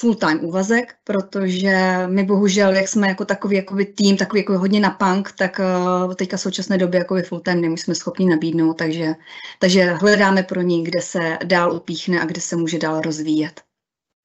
full-time 0.00 0.44
úvazek, 0.44 0.94
protože 1.04 2.06
my 2.06 2.22
bohužel, 2.22 2.74
jak 2.74 2.88
jsme 2.88 3.08
jako 3.08 3.24
takový 3.24 3.56
jakoby 3.56 3.84
tým, 3.84 4.16
takový 4.16 4.40
jako 4.40 4.58
hodně 4.58 4.80
na 4.80 4.90
punk, 4.90 5.32
tak 5.32 5.60
uh, 6.06 6.14
teďka 6.14 6.36
v 6.36 6.40
současné 6.40 6.78
době 6.78 6.98
jako 6.98 7.16
full-time 7.22 7.60
nemusíme 7.60 7.94
schopni 7.94 8.26
nabídnout, 8.26 8.74
takže, 8.74 9.14
takže 9.58 9.84
hledáme 9.84 10.42
pro 10.42 10.60
ní, 10.60 10.84
kde 10.84 11.00
se 11.02 11.38
dál 11.44 11.72
upíchne 11.72 12.20
a 12.20 12.24
kde 12.24 12.40
se 12.40 12.56
může 12.56 12.78
dál 12.78 13.00
rozvíjet. 13.00 13.60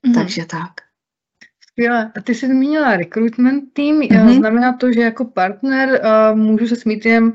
Mm. 0.08 0.14
Takže 0.14 0.46
tak. 0.46 0.72
Skvěle. 1.72 2.12
A 2.16 2.22
ty 2.22 2.36
jsi 2.36 2.48
zmínila 2.48 2.98
recruitment 2.98 3.64
tým, 3.74 4.00
mm-hmm. 4.00 4.38
znamená 4.38 4.74
to, 4.78 4.94
že 4.94 5.02
jako 5.02 5.26
partner 5.26 6.02
uh, 6.04 6.40
můžu 6.40 6.68
se 6.68 6.76
s 6.76 6.86
Mítiem 6.86 7.34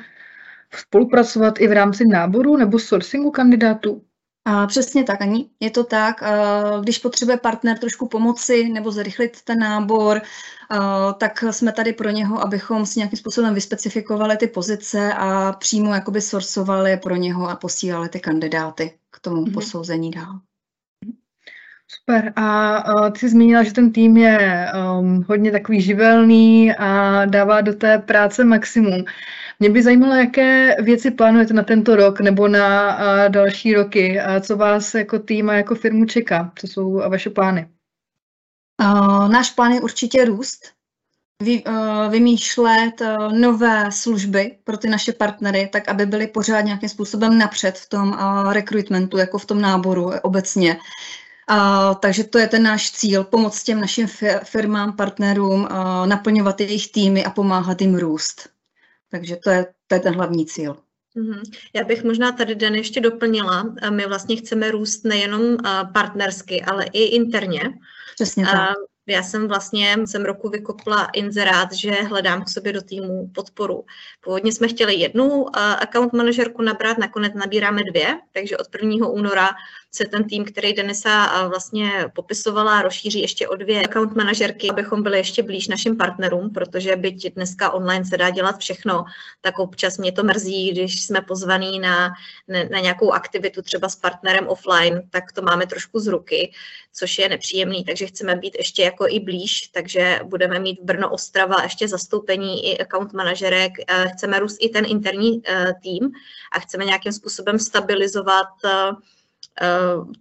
spolupracovat 0.74 1.60
i 1.60 1.68
v 1.68 1.72
rámci 1.72 2.04
náboru 2.08 2.56
nebo 2.56 2.78
sourcingu 2.78 3.30
kandidátů? 3.30 4.02
A 4.48 4.66
přesně 4.66 5.04
tak, 5.04 5.22
Ani. 5.22 5.48
Je 5.60 5.70
to 5.70 5.84
tak, 5.84 6.22
když 6.80 6.98
potřebuje 6.98 7.36
partner 7.36 7.78
trošku 7.78 8.08
pomoci 8.08 8.68
nebo 8.68 8.90
zrychlit 8.90 9.42
ten 9.44 9.58
nábor, 9.58 10.20
tak 11.18 11.44
jsme 11.50 11.72
tady 11.72 11.92
pro 11.92 12.10
něho, 12.10 12.40
abychom 12.40 12.86
si 12.86 12.98
nějakým 12.98 13.18
způsobem 13.18 13.54
vyspecifikovali 13.54 14.36
ty 14.36 14.46
pozice 14.46 15.14
a 15.16 15.52
přímo 15.52 15.94
jakoby 15.94 16.20
sourcovali 16.20 16.96
pro 16.96 17.16
něho 17.16 17.48
a 17.48 17.56
posílali 17.56 18.08
ty 18.08 18.20
kandidáty 18.20 18.94
k 19.10 19.20
tomu 19.20 19.44
mm-hmm. 19.44 19.54
posouzení 19.54 20.10
dál. 20.10 20.40
Super. 21.88 22.32
A 22.36 22.94
uh, 22.94 23.10
ty 23.10 23.18
jsi 23.18 23.28
zmínila, 23.28 23.62
že 23.62 23.72
ten 23.72 23.92
tým 23.92 24.16
je 24.16 24.66
um, 24.98 25.24
hodně 25.28 25.50
takový 25.50 25.80
živelný 25.80 26.74
a 26.74 27.24
dává 27.24 27.60
do 27.60 27.74
té 27.74 27.98
práce 27.98 28.44
maximum. 28.44 29.04
Mě 29.58 29.70
by 29.70 29.82
zajímalo, 29.82 30.14
jaké 30.14 30.76
věci 30.82 31.10
plánujete 31.10 31.54
na 31.54 31.62
tento 31.62 31.96
rok 31.96 32.20
nebo 32.20 32.48
na 32.48 32.98
další 33.28 33.74
roky 33.74 34.20
a 34.20 34.40
co 34.40 34.56
vás 34.56 34.94
jako 34.94 35.18
tým 35.18 35.50
a 35.50 35.54
jako 35.54 35.74
firmu 35.74 36.04
čeká, 36.04 36.52
co 36.58 36.66
jsou 36.66 36.92
vaše 36.92 37.30
plány? 37.30 37.68
Náš 39.28 39.50
plán 39.50 39.72
je 39.72 39.80
určitě 39.80 40.24
růst, 40.24 40.72
vy, 41.42 41.62
vymýšlet 42.10 43.02
nové 43.32 43.92
služby 43.92 44.58
pro 44.64 44.76
ty 44.76 44.88
naše 44.88 45.12
partnery, 45.12 45.68
tak 45.72 45.88
aby 45.88 46.06
byly 46.06 46.26
pořád 46.26 46.60
nějakým 46.60 46.88
způsobem 46.88 47.38
napřed 47.38 47.78
v 47.78 47.88
tom 47.88 48.18
rekrutmentu, 48.50 49.16
jako 49.16 49.38
v 49.38 49.46
tom 49.46 49.60
náboru 49.60 50.10
obecně. 50.22 50.76
Uh, 51.50 51.94
takže 51.94 52.24
to 52.24 52.38
je 52.38 52.48
ten 52.48 52.62
náš 52.62 52.90
cíl, 52.90 53.24
pomoct 53.24 53.62
těm 53.62 53.80
našim 53.80 54.06
firmám, 54.44 54.96
partnerům, 54.96 55.60
uh, 55.60 56.06
naplňovat 56.06 56.60
jejich 56.60 56.92
týmy 56.92 57.24
a 57.24 57.30
pomáhat 57.30 57.80
jim 57.80 57.94
růst. 57.94 58.55
Takže 59.10 59.36
to 59.36 59.50
je, 59.50 59.66
to 59.86 59.94
je 59.94 60.00
ten 60.00 60.14
hlavní 60.14 60.46
cíl. 60.46 60.76
Mhm. 61.14 61.42
Já 61.74 61.84
bych 61.84 62.04
možná 62.04 62.32
tady 62.32 62.54
den 62.54 62.74
ještě 62.74 63.00
doplnila. 63.00 63.74
My 63.90 64.06
vlastně 64.06 64.36
chceme 64.36 64.70
růst 64.70 65.04
nejenom 65.04 65.56
partnersky, 65.92 66.62
ale 66.62 66.84
i 66.84 67.02
interně. 67.02 67.60
Přesně 68.14 68.44
tak. 68.44 68.76
Já 69.08 69.22
jsem 69.22 69.48
vlastně 69.48 69.96
jsem 70.04 70.24
roku 70.24 70.48
vykopla 70.48 71.04
inzerát, 71.04 71.72
že 71.72 71.90
hledám 71.90 72.44
k 72.44 72.48
sobě 72.48 72.72
do 72.72 72.82
týmu 72.82 73.30
podporu. 73.34 73.84
Původně 74.20 74.52
jsme 74.52 74.68
chtěli 74.68 74.94
jednu 74.94 75.56
account 75.56 76.12
manažerku 76.12 76.62
nabrat, 76.62 76.98
nakonec 76.98 77.34
nabíráme 77.34 77.82
dvě, 77.90 78.18
takže 78.32 78.56
od 78.56 78.66
1. 78.82 79.08
února 79.08 79.50
se 79.94 80.04
ten 80.04 80.24
tým, 80.24 80.44
který 80.44 80.72
Denisa 80.72 81.46
vlastně 81.48 81.90
popisovala, 82.14 82.82
rozšíří 82.82 83.20
ještě 83.20 83.48
o 83.48 83.56
dvě 83.56 83.82
account 83.82 84.16
manažerky, 84.16 84.70
abychom 84.70 85.02
byli 85.02 85.18
ještě 85.18 85.42
blíž 85.42 85.68
našim 85.68 85.96
partnerům, 85.96 86.50
protože 86.50 86.96
byť 86.96 87.34
dneska 87.34 87.70
online 87.70 88.04
se 88.04 88.16
dá 88.16 88.30
dělat 88.30 88.58
všechno, 88.58 89.04
tak 89.40 89.58
občas 89.58 89.98
mě 89.98 90.12
to 90.12 90.24
mrzí, 90.24 90.70
když 90.70 91.04
jsme 91.04 91.20
pozvaní 91.20 91.78
na, 91.78 92.12
na 92.70 92.80
nějakou 92.80 93.12
aktivitu 93.12 93.62
třeba 93.62 93.88
s 93.88 93.96
partnerem 93.96 94.48
offline, 94.48 95.02
tak 95.10 95.32
to 95.32 95.42
máme 95.42 95.66
trošku 95.66 96.00
z 96.00 96.06
ruky, 96.06 96.52
což 96.92 97.18
je 97.18 97.28
nepříjemný, 97.28 97.84
takže 97.84 98.06
chceme 98.06 98.36
být 98.36 98.54
ještě 98.58 98.82
jako 98.96 99.14
i 99.14 99.20
blíž, 99.20 99.68
takže 99.72 100.20
budeme 100.24 100.58
mít 100.58 100.80
v 100.80 100.84
Brno 100.84 101.10
Ostrava 101.10 101.62
ještě 101.62 101.88
zastoupení 101.88 102.66
i 102.66 102.78
account 102.78 103.12
manažerek, 103.12 103.72
eh, 103.88 104.08
chceme 104.08 104.38
růst 104.38 104.56
i 104.60 104.68
ten 104.68 104.84
interní 104.88 105.42
eh, 105.46 105.74
tým 105.82 106.10
a 106.52 106.60
chceme 106.60 106.84
nějakým 106.84 107.12
způsobem 107.12 107.58
stabilizovat 107.58 108.48
eh, 108.64 108.90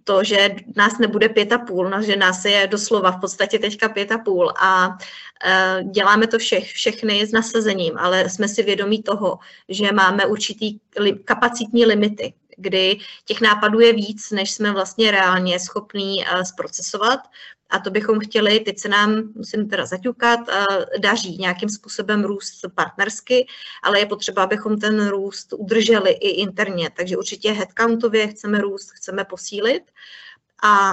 to, 0.04 0.24
že 0.24 0.56
nás 0.76 0.98
nebude 0.98 1.28
pět 1.28 1.52
a 1.52 1.58
půl, 1.58 1.90
no, 1.90 2.02
že 2.02 2.16
nás 2.16 2.44
je 2.44 2.66
doslova 2.66 3.10
v 3.10 3.20
podstatě 3.20 3.58
teďka 3.58 3.88
pět 3.88 4.12
a 4.12 4.18
půl 4.18 4.52
a 4.60 4.98
děláme 5.92 6.26
to 6.26 6.38
všech, 6.38 6.72
všechny 6.72 7.26
s 7.26 7.32
nasazením, 7.32 7.98
ale 7.98 8.30
jsme 8.30 8.48
si 8.48 8.62
vědomí 8.62 9.02
toho, 9.02 9.38
že 9.68 9.92
máme 9.92 10.26
určitý 10.26 10.78
kapacitní 11.24 11.86
limity, 11.86 12.34
kdy 12.56 12.98
těch 13.24 13.40
nápadů 13.40 13.80
je 13.80 13.92
víc, 13.92 14.30
než 14.30 14.50
jsme 14.50 14.72
vlastně 14.72 15.10
reálně 15.10 15.60
schopní 15.60 16.24
zprocesovat 16.42 17.20
a 17.70 17.78
to 17.78 17.90
bychom 17.90 18.20
chtěli, 18.20 18.60
teď 18.60 18.78
se 18.78 18.88
nám, 18.88 19.22
musím 19.34 19.68
teda 19.68 19.86
zaťukat, 19.86 20.40
daří 20.98 21.36
nějakým 21.38 21.68
způsobem 21.68 22.24
růst 22.24 22.60
partnersky, 22.74 23.46
ale 23.82 23.98
je 23.98 24.06
potřeba, 24.06 24.42
abychom 24.42 24.78
ten 24.78 25.08
růst 25.08 25.52
udrželi 25.52 26.10
i 26.10 26.28
interně. 26.28 26.90
Takže 26.96 27.16
určitě 27.16 27.52
headcountově 27.52 28.28
chceme 28.28 28.60
růst, 28.60 28.90
chceme 28.90 29.24
posílit. 29.24 29.82
A 30.62 30.92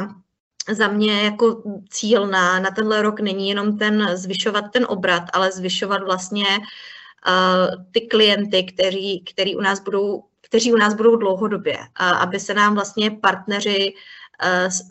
za 0.72 0.88
mě 0.88 1.24
jako 1.24 1.64
cíl 1.90 2.28
na, 2.28 2.60
na 2.60 2.72
tenhle 2.72 3.02
rok 3.02 3.20
není 3.20 3.50
jenom 3.50 3.78
ten 3.78 4.18
zvyšovat 4.18 4.66
ten 4.74 4.86
obrat, 4.90 5.24
ale 5.34 5.52
zvyšovat 5.52 6.04
vlastně 6.04 6.46
uh, 6.48 7.84
ty 7.92 8.02
klienty, 8.02 8.64
kteří, 8.64 9.24
který 9.34 9.56
u 9.56 9.62
nás 9.62 9.80
budou, 9.80 10.24
kteří 10.42 10.74
u 10.74 10.78
nás 10.78 10.94
budou 10.94 11.16
dlouhodobě, 11.16 11.78
uh, 11.78 11.86
aby 11.98 12.40
se 12.40 12.54
nám 12.54 12.74
vlastně 12.74 13.12
partneři 13.12 13.94
uh, 13.94 14.00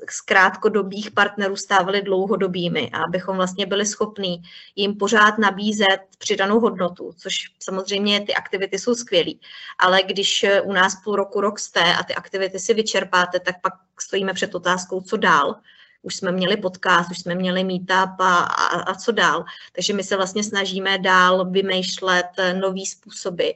z 0.08 0.20
krátkodobých 0.20 1.10
partnerů 1.10 1.56
stávali 1.56 2.02
dlouhodobými 2.02 2.90
a 2.92 2.98
abychom 3.04 3.36
vlastně 3.36 3.66
byli 3.66 3.86
schopní 3.86 4.42
jim 4.76 4.94
pořád 4.94 5.38
nabízet 5.38 5.98
přidanou 6.18 6.60
hodnotu, 6.60 7.12
což 7.18 7.34
samozřejmě 7.58 8.20
ty 8.20 8.34
aktivity 8.34 8.78
jsou 8.78 8.94
skvělé. 8.94 9.32
Ale 9.78 10.02
když 10.02 10.44
eh, 10.44 10.60
u 10.60 10.72
nás 10.72 10.96
půl 11.04 11.16
roku, 11.16 11.40
rok 11.40 11.58
jste 11.58 11.94
a 11.94 12.02
ty 12.02 12.14
aktivity 12.14 12.58
si 12.58 12.74
vyčerpáte, 12.74 13.40
tak 13.40 13.60
pak 13.62 13.72
stojíme 14.00 14.34
před 14.34 14.54
otázkou, 14.54 15.00
co 15.00 15.16
dál 15.16 15.54
už 16.02 16.16
jsme 16.16 16.32
měli 16.32 16.56
podcast, 16.56 17.10
už 17.10 17.18
jsme 17.18 17.34
měli 17.34 17.64
meetup 17.64 18.20
a, 18.20 18.38
a, 18.38 18.80
a 18.80 18.94
co 18.94 19.12
dál. 19.12 19.44
Takže 19.72 19.92
my 19.92 20.04
se 20.04 20.16
vlastně 20.16 20.44
snažíme 20.44 20.98
dál 20.98 21.50
vymýšlet 21.50 22.26
eh, 22.38 22.54
nové 22.54 22.86
způsoby, 22.86 23.48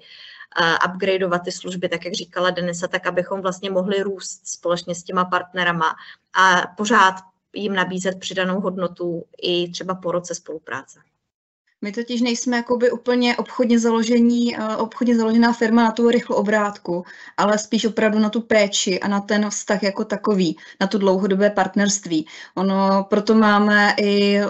upgradeovat 0.88 1.42
ty 1.45 1.53
služby, 1.53 1.88
tak 1.88 2.05
jak 2.05 2.14
říkala 2.14 2.51
Denisa, 2.51 2.88
tak 2.88 3.07
abychom 3.07 3.40
vlastně 3.40 3.71
mohli 3.71 4.03
růst 4.03 4.49
společně 4.49 4.95
s 4.95 5.03
těma 5.03 5.25
partnerama 5.25 5.95
a 6.35 6.62
pořád 6.77 7.14
jim 7.55 7.75
nabízet 7.75 8.21
přidanou 8.21 8.61
hodnotu 8.61 9.25
i 9.42 9.71
třeba 9.71 9.95
po 9.95 10.12
roce 10.12 10.35
spolupráce. 10.35 10.99
My 11.83 11.92
totiž 11.92 12.21
nejsme 12.21 12.57
jakoby 12.57 12.90
úplně 12.90 13.37
obchodně, 13.37 13.79
založení, 13.79 14.57
eh, 14.57 14.77
obchodně 14.77 15.16
založená 15.16 15.53
firma 15.53 15.83
na 15.83 15.90
tu 15.90 16.11
rychlou 16.11 16.37
obrátku, 16.37 17.05
ale 17.37 17.59
spíš 17.59 17.85
opravdu 17.85 18.19
na 18.19 18.31
tu 18.31 18.40
péči 18.40 19.01
a 19.01 19.09
na 19.09 19.21
ten 19.21 19.51
vztah 19.51 19.83
jako 19.83 20.05
takový, 20.05 20.57
na 20.81 20.87
tu 20.87 20.99
dlouhodobé 20.99 21.51
partnerství. 21.51 22.27
Ono, 22.55 23.07
proto 23.11 23.35
máme 23.35 23.95
i 23.99 24.40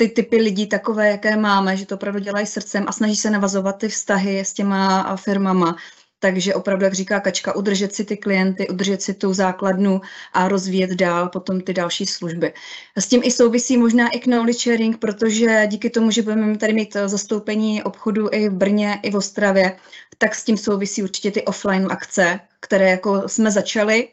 ty 0.00 0.08
typy 0.08 0.36
lidí 0.36 0.66
takové, 0.66 1.10
jaké 1.10 1.36
máme, 1.36 1.76
že 1.76 1.86
to 1.86 1.94
opravdu 1.94 2.20
dělají 2.20 2.46
srdcem 2.46 2.84
a 2.88 2.92
snaží 2.92 3.16
se 3.16 3.30
navazovat 3.30 3.78
ty 3.78 3.88
vztahy 3.88 4.40
s 4.40 4.52
těma 4.52 5.16
firmama. 5.16 5.76
Takže 6.18 6.54
opravdu, 6.54 6.84
jak 6.84 6.94
říká 6.94 7.20
Kačka, 7.20 7.56
udržet 7.56 7.94
si 7.94 8.04
ty 8.04 8.16
klienty, 8.16 8.68
udržet 8.68 9.02
si 9.02 9.14
tu 9.14 9.32
základnu 9.32 10.00
a 10.32 10.48
rozvíjet 10.48 10.90
dál 10.90 11.28
potom 11.28 11.60
ty 11.60 11.72
další 11.72 12.06
služby. 12.06 12.52
S 12.96 13.06
tím 13.06 13.20
i 13.24 13.30
souvisí 13.30 13.76
možná 13.76 14.08
i 14.08 14.18
knowledge 14.18 14.58
sharing, 14.58 14.98
protože 14.98 15.66
díky 15.66 15.90
tomu, 15.90 16.10
že 16.10 16.22
budeme 16.22 16.58
tady 16.58 16.72
mít 16.72 16.96
zastoupení 17.06 17.82
obchodu 17.82 18.28
i 18.32 18.48
v 18.48 18.52
Brně, 18.52 19.00
i 19.02 19.10
v 19.10 19.16
Ostravě, 19.16 19.76
tak 20.18 20.34
s 20.34 20.44
tím 20.44 20.56
souvisí 20.56 21.02
určitě 21.02 21.30
ty 21.30 21.44
offline 21.44 21.88
akce, 21.90 22.40
které 22.60 22.90
jako 22.90 23.28
jsme 23.28 23.50
začali 23.50 24.08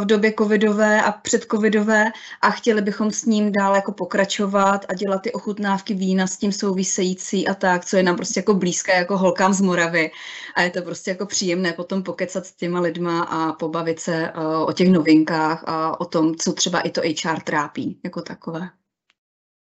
v 0.00 0.04
době 0.04 0.32
covidové 0.38 1.02
a 1.02 1.12
předcovidové 1.12 2.04
a 2.42 2.50
chtěli 2.50 2.82
bychom 2.82 3.10
s 3.10 3.24
ním 3.24 3.52
dál 3.52 3.74
jako 3.74 3.92
pokračovat 3.92 4.86
a 4.88 4.94
dělat 4.94 5.22
ty 5.22 5.32
ochutnávky 5.32 5.94
vína 5.94 6.26
s 6.26 6.36
tím 6.36 6.52
související 6.52 7.48
a 7.48 7.54
tak, 7.54 7.84
co 7.84 7.96
je 7.96 8.02
nám 8.02 8.16
prostě 8.16 8.40
jako 8.40 8.54
blízké 8.54 8.96
jako 8.96 9.18
holkám 9.18 9.52
z 9.52 9.60
Moravy 9.60 10.10
a 10.54 10.62
je 10.62 10.70
to 10.70 10.82
prostě 10.82 11.10
jako 11.10 11.26
příjemné 11.26 11.72
potom 11.72 12.02
pokecat 12.02 12.46
s 12.46 12.52
těma 12.52 12.80
lidma 12.80 13.22
a 13.22 13.52
pobavit 13.52 14.00
se 14.00 14.32
o 14.66 14.72
těch 14.72 14.90
novinkách 14.90 15.64
a 15.66 16.00
o 16.00 16.04
tom, 16.04 16.34
co 16.36 16.52
třeba 16.52 16.80
i 16.80 16.90
to 16.90 17.00
HR 17.00 17.40
trápí 17.40 18.00
jako 18.04 18.22
takové. 18.22 18.70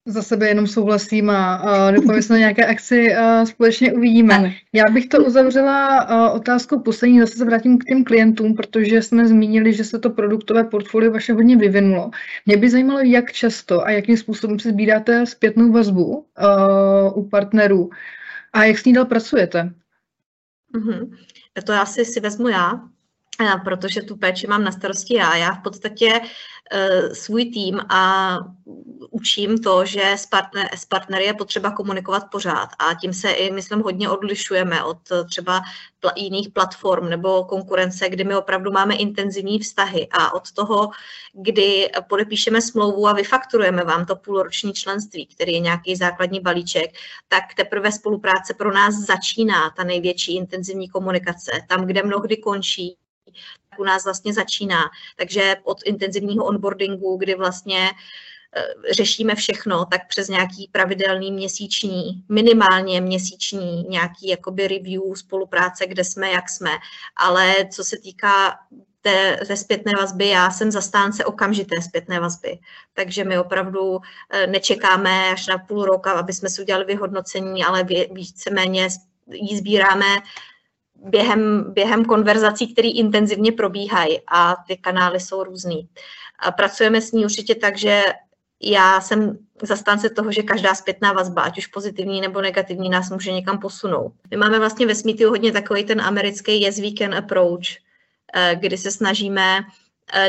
Za 0.09 0.23
sebe 0.23 0.49
jenom 0.49 0.67
souhlasím 0.67 1.31
a 1.31 1.63
uh, 1.63 1.95
doufám, 1.95 2.17
že 2.17 2.23
se 2.23 2.33
na 2.33 2.39
nějaké 2.39 2.67
akci 2.67 3.13
uh, 3.13 3.45
společně 3.45 3.93
uvidíme. 3.93 4.35
Ano. 4.35 4.53
Já 4.73 4.85
bych 4.93 5.07
to 5.07 5.25
uzavřela 5.25 6.09
uh, 6.11 6.37
otázkou 6.37 6.81
poslední, 6.81 7.21
zase 7.21 7.39
se 7.39 7.45
vrátím 7.45 7.79
k 7.79 7.85
těm 7.85 8.05
klientům, 8.05 8.55
protože 8.55 9.03
jsme 9.03 9.29
zmínili, 9.29 9.73
že 9.73 9.85
se 9.85 9.99
to 9.99 10.11
produktové 10.11 10.65
portfolio 10.65 11.13
vaše 11.13 11.33
hodně 11.33 11.57
vyvinulo. 11.57 12.11
Mě 12.47 12.57
by 12.57 12.71
zajímalo, 12.71 13.01
jak 13.01 13.33
často 13.33 13.85
a 13.85 13.91
jakým 13.91 14.17
způsobem 14.17 14.59
si 14.59 14.69
sbíráte 14.69 15.27
zpětnou 15.27 15.73
vazbu 15.73 16.05
uh, 16.05 17.19
u 17.19 17.29
partnerů 17.29 17.91
a 18.53 18.65
jak 18.65 18.79
s 18.79 18.85
ní 18.85 18.93
dál 18.93 19.05
pracujete. 19.05 19.73
Mm-hmm. 20.75 21.17
To 21.65 21.73
já 21.73 21.87
si, 21.87 22.05
si 22.05 22.21
vezmu 22.21 22.49
já, 22.49 22.81
protože 23.65 24.03
tu 24.03 24.17
péči 24.17 24.47
mám 24.47 24.65
na 24.65 24.73
starosti 24.73 25.15
já. 25.15 25.37
Já 25.37 25.53
v 25.53 25.63
podstatě 25.63 26.21
uh, 26.21 27.13
svůj 27.13 27.45
tým 27.45 27.81
a 27.89 28.39
učím 29.11 29.59
to, 29.59 29.85
že 29.85 30.13
s, 30.13 30.27
partner, 30.27 30.69
s 30.75 30.85
partnery 30.85 31.25
je 31.25 31.35
potřeba 31.35 31.71
komunikovat 31.71 32.31
pořád 32.31 32.69
a 32.79 32.95
tím 32.95 33.13
se 33.13 33.31
i, 33.31 33.51
myslím, 33.51 33.81
hodně 33.81 34.11
odlišujeme 34.11 34.85
od 34.85 34.99
třeba 35.31 35.63
pl- 36.03 36.13
jiných 36.17 36.51
platform 36.51 37.09
nebo 37.09 37.45
konkurence, 37.45 38.09
kdy 38.09 38.25
my 38.25 38.37
opravdu 38.37 38.71
máme 38.71 38.95
intenzivní 38.95 39.59
vztahy 39.59 40.09
a 40.11 40.35
od 40.35 40.53
toho, 40.53 40.91
kdy 41.33 41.91
podepíšeme 42.09 42.63
smlouvu 42.63 43.09
a 43.09 43.13
vyfakturujeme 43.13 43.85
vám 43.85 44.07
to 44.07 44.17
půlroční 44.17 44.73
členství, 44.73 45.27
který 45.27 45.53
je 45.53 45.61
nějaký 45.61 45.97
základní 45.97 46.41
balíček, 46.41 46.91
tak 47.29 47.55
teprve 47.57 47.93
spolupráce 47.93 48.55
pro 48.55 48.73
nás 48.73 48.95
začíná, 48.95 49.71
ta 49.77 49.85
největší 49.85 50.37
intenzivní 50.37 50.89
komunikace, 50.89 51.51
tam, 51.69 51.87
kde 51.87 52.03
mnohdy 52.03 52.37
končí, 52.37 52.97
u 53.79 53.85
nás 53.85 54.05
vlastně 54.05 54.33
začíná. 54.35 54.83
Takže 55.17 55.57
od 55.63 55.79
intenzivního 55.85 56.45
onboardingu, 56.45 57.17
kdy 57.17 57.35
vlastně 57.35 57.91
eh, 58.57 58.93
řešíme 58.95 59.35
všechno, 59.35 59.85
tak 59.85 60.09
přes 60.09 60.29
nějaký 60.29 60.69
pravidelný 60.73 61.33
měsíční, 61.33 62.25
minimálně 62.29 63.01
měsíční 63.01 63.83
nějaký 63.83 64.29
jakoby 64.29 64.69
review 64.69 65.03
spolupráce, 65.15 65.87
kde 65.87 66.05
jsme, 66.05 66.31
jak 66.31 66.49
jsme. 66.49 66.71
Ale 67.17 67.55
co 67.73 67.85
se 67.85 67.99
týká 67.99 68.59
té, 69.03 69.37
té 69.47 69.57
zpětné 69.57 69.93
vazby, 69.99 70.29
já 70.29 70.51
jsem 70.51 70.71
zastánce 70.71 71.25
okamžité 71.25 71.83
zpětné 71.83 72.21
vazby. 72.21 72.59
Takže 72.93 73.25
my 73.25 73.39
opravdu 73.39 73.99
eh, 74.31 74.47
nečekáme 74.47 75.33
až 75.33 75.47
na 75.47 75.59
půl 75.59 75.85
roka, 75.85 76.13
aby 76.13 76.33
jsme 76.33 76.49
si 76.49 76.63
udělali 76.63 76.85
vyhodnocení, 76.85 77.65
ale 77.65 77.85
víceméně 78.11 78.89
ji 79.27 79.59
sbíráme 79.59 80.07
během, 81.05 81.65
během 81.73 82.05
konverzací, 82.05 82.73
které 82.73 82.89
intenzivně 82.89 83.53
probíhají 83.53 84.21
a 84.33 84.57
ty 84.67 84.77
kanály 84.77 85.21
jsou 85.21 85.45
různý. 85.45 85.89
A 86.39 86.53
pracujeme 86.53 87.01
s 87.01 87.13
ní 87.13 87.25
určitě 87.25 87.55
tak, 87.55 87.79
že 87.79 88.03
já 88.63 89.01
jsem 89.01 89.39
zastánce 89.63 90.11
toho, 90.11 90.33
že 90.33 90.43
každá 90.43 90.75
zpětná 90.75 91.13
vazba, 91.13 91.43
ať 91.43 91.59
už 91.59 91.67
pozitivní 91.67 92.21
nebo 92.21 92.41
negativní, 92.41 92.91
nás 92.91 93.11
může 93.11 93.33
někam 93.33 93.59
posunout. 93.59 94.13
My 94.31 94.37
máme 94.37 94.59
vlastně 94.59 94.87
ve 94.87 94.95
Smithu 94.95 95.29
hodně 95.29 95.53
takový 95.53 95.85
ten 95.85 96.01
americký 96.01 96.61
yes 96.61 96.79
we 96.79 96.91
can 96.99 97.15
approach, 97.15 97.67
eh, 98.35 98.57
kdy 98.61 98.79
se 98.79 98.91
snažíme 98.91 99.61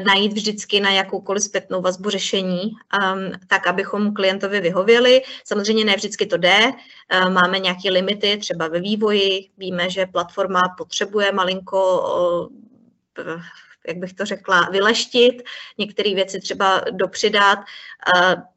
najít 0.06 0.34
vždycky 0.34 0.80
na 0.80 0.92
jakoukoliv 0.92 1.44
zpětnou 1.44 1.82
vazbu 1.82 2.10
řešení, 2.10 2.63
um, 2.63 3.32
tak 3.48 3.68
abychom 3.68 4.13
klientovi 4.13 4.62
vyhověli. 4.62 5.22
Samozřejmě 5.44 5.86
ne 5.86 5.96
vždycky 5.96 6.26
to 6.26 6.38
jde, 6.38 6.60
uh, 6.60 7.30
máme 7.30 7.60
nějaké 7.60 7.89
limity, 7.89 8.38
třeba 8.38 8.68
ve 8.68 8.80
vývoji, 8.80 9.50
víme, 9.58 9.89
že 9.89 10.06
platforma 10.06 10.76
potřebuje 10.78 11.32
malinko, 11.32 12.02
uh, 12.48 13.42
jak 13.88 13.98
bych 13.98 14.13
to 14.13 14.26
řekla, 14.26 14.70
vyleštit, 14.72 15.44
některé 15.78 16.15
věci 16.15 16.39
třeba 16.39 16.82
dopřidat, 16.92 17.60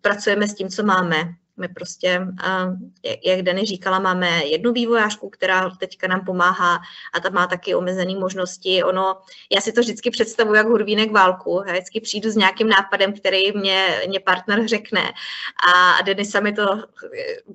pracujeme 0.01 0.49
s 0.49 0.55
tím, 0.55 0.69
co 0.69 0.83
máme. 0.83 1.35
My 1.57 1.69
prostě, 1.69 2.27
jak 3.25 3.43
Dany 3.43 3.65
říkala, 3.65 3.99
máme 3.99 4.45
jednu 4.45 4.73
vývojářku, 4.73 5.31
která 5.31 5.71
teďka 5.71 6.09
nám 6.09 6.25
pomáhá 6.25 6.81
a 7.12 7.21
ta 7.21 7.31
má 7.31 7.47
taky 7.47 7.75
omezené 7.75 8.15
možnosti. 8.15 8.83
Ono, 8.83 9.17
já 9.55 9.61
si 9.61 9.73
to 9.73 9.81
vždycky 9.81 10.11
představuji 10.11 10.55
jako 10.55 10.71
hurvínek 10.71 11.11
válku. 11.11 11.62
Já 11.67 11.73
vždycky 11.73 12.01
přijdu 12.01 12.31
s 12.31 12.37
nějakým 12.37 12.69
nápadem, 12.69 13.12
který 13.12 13.53
mě, 13.53 14.01
mě 14.09 14.21
partner 14.21 14.69
řekne 14.69 15.12
a 15.75 16.03
Denisa 16.03 16.41
mi 16.41 16.53
to 16.53 16.83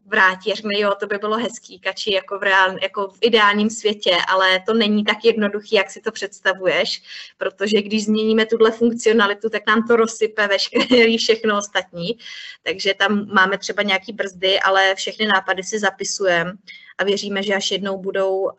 vrátí 0.05 0.51
a 0.51 0.55
řekne, 0.55 0.79
jo, 0.79 0.93
to 0.99 1.07
by 1.07 1.17
bylo 1.17 1.37
hezký, 1.37 1.79
kači, 1.79 2.13
jako 2.13 2.39
v, 2.39 2.43
reál, 2.43 2.77
jako 2.81 3.07
v 3.07 3.17
ideálním 3.21 3.69
světě, 3.69 4.17
ale 4.27 4.59
to 4.65 4.73
není 4.73 5.03
tak 5.03 5.17
jednoduchý, 5.23 5.75
jak 5.75 5.89
si 5.89 6.01
to 6.01 6.11
představuješ, 6.11 7.03
protože 7.37 7.81
když 7.81 8.05
změníme 8.05 8.45
tuhle 8.45 8.71
funkcionalitu, 8.71 9.49
tak 9.49 9.67
nám 9.67 9.87
to 9.87 9.95
rozsype 9.95 10.47
veškerý 10.47 11.17
všechno 11.17 11.57
ostatní. 11.57 12.17
Takže 12.63 12.93
tam 12.93 13.27
máme 13.33 13.57
třeba 13.57 13.83
nějaký 13.87 14.13
brzdy, 14.13 14.59
ale 14.59 14.95
všechny 14.95 15.27
nápady 15.27 15.63
si 15.63 15.79
zapisujeme 15.79 16.53
a 16.97 17.03
věříme, 17.03 17.43
že 17.43 17.55
až 17.55 17.71
jednou 17.71 17.97
budou, 17.97 18.41
uh, 18.41 18.51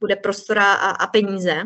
bude 0.00 0.16
prostora 0.16 0.72
a, 0.72 0.90
a 0.90 1.06
peníze, 1.06 1.62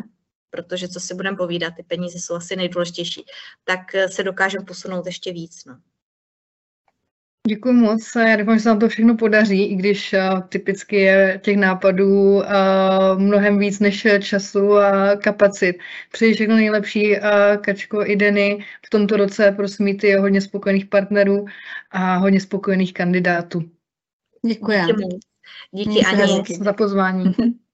protože 0.49 0.87
co 0.87 0.99
si 0.99 1.15
budeme 1.15 1.37
povídat, 1.37 1.73
ty 1.75 1.83
peníze 1.83 2.19
jsou 2.19 2.35
asi 2.35 2.55
nejdůležitější, 2.55 3.25
tak 3.63 3.95
eh, 3.95 4.09
se 4.09 4.23
dokážeme 4.23 4.65
posunout 4.65 5.05
ještě 5.05 5.33
víc. 5.33 5.65
No. 5.65 5.77
Děkuji 7.49 7.73
moc. 7.73 8.15
Já 8.15 8.35
doufám, 8.35 8.57
že 8.57 8.63
se 8.63 8.69
nám 8.69 8.79
to 8.79 8.89
všechno 8.89 9.17
podaří, 9.17 9.63
i 9.63 9.75
když 9.75 10.13
uh, 10.13 10.41
typicky 10.41 10.95
je 10.95 11.39
těch 11.43 11.57
nápadů 11.57 12.35
uh, 12.35 12.43
mnohem 13.17 13.59
víc 13.59 13.79
než 13.79 14.07
času 14.19 14.77
a 14.77 15.15
kapacit. 15.15 15.77
Přeji 16.11 16.33
všechno 16.33 16.55
nejlepší, 16.55 17.11
uh, 17.11 17.21
Kačko 17.61 18.05
i 18.05 18.15
Denny, 18.15 18.65
v 18.85 18.89
tomto 18.89 19.17
roce 19.17 19.51
pro 19.51 19.67
Smity 19.67 20.13
hodně 20.13 20.41
spokojených 20.41 20.85
partnerů 20.85 21.45
a 21.91 22.15
hodně 22.15 22.41
spokojených 22.41 22.93
kandidátů. 22.93 23.63
Děkuji. 24.45 24.77
Díky, 25.71 25.89
Díky 25.89 26.05
Ani. 26.05 26.43
za 26.61 26.73
pozvání. 26.73 27.33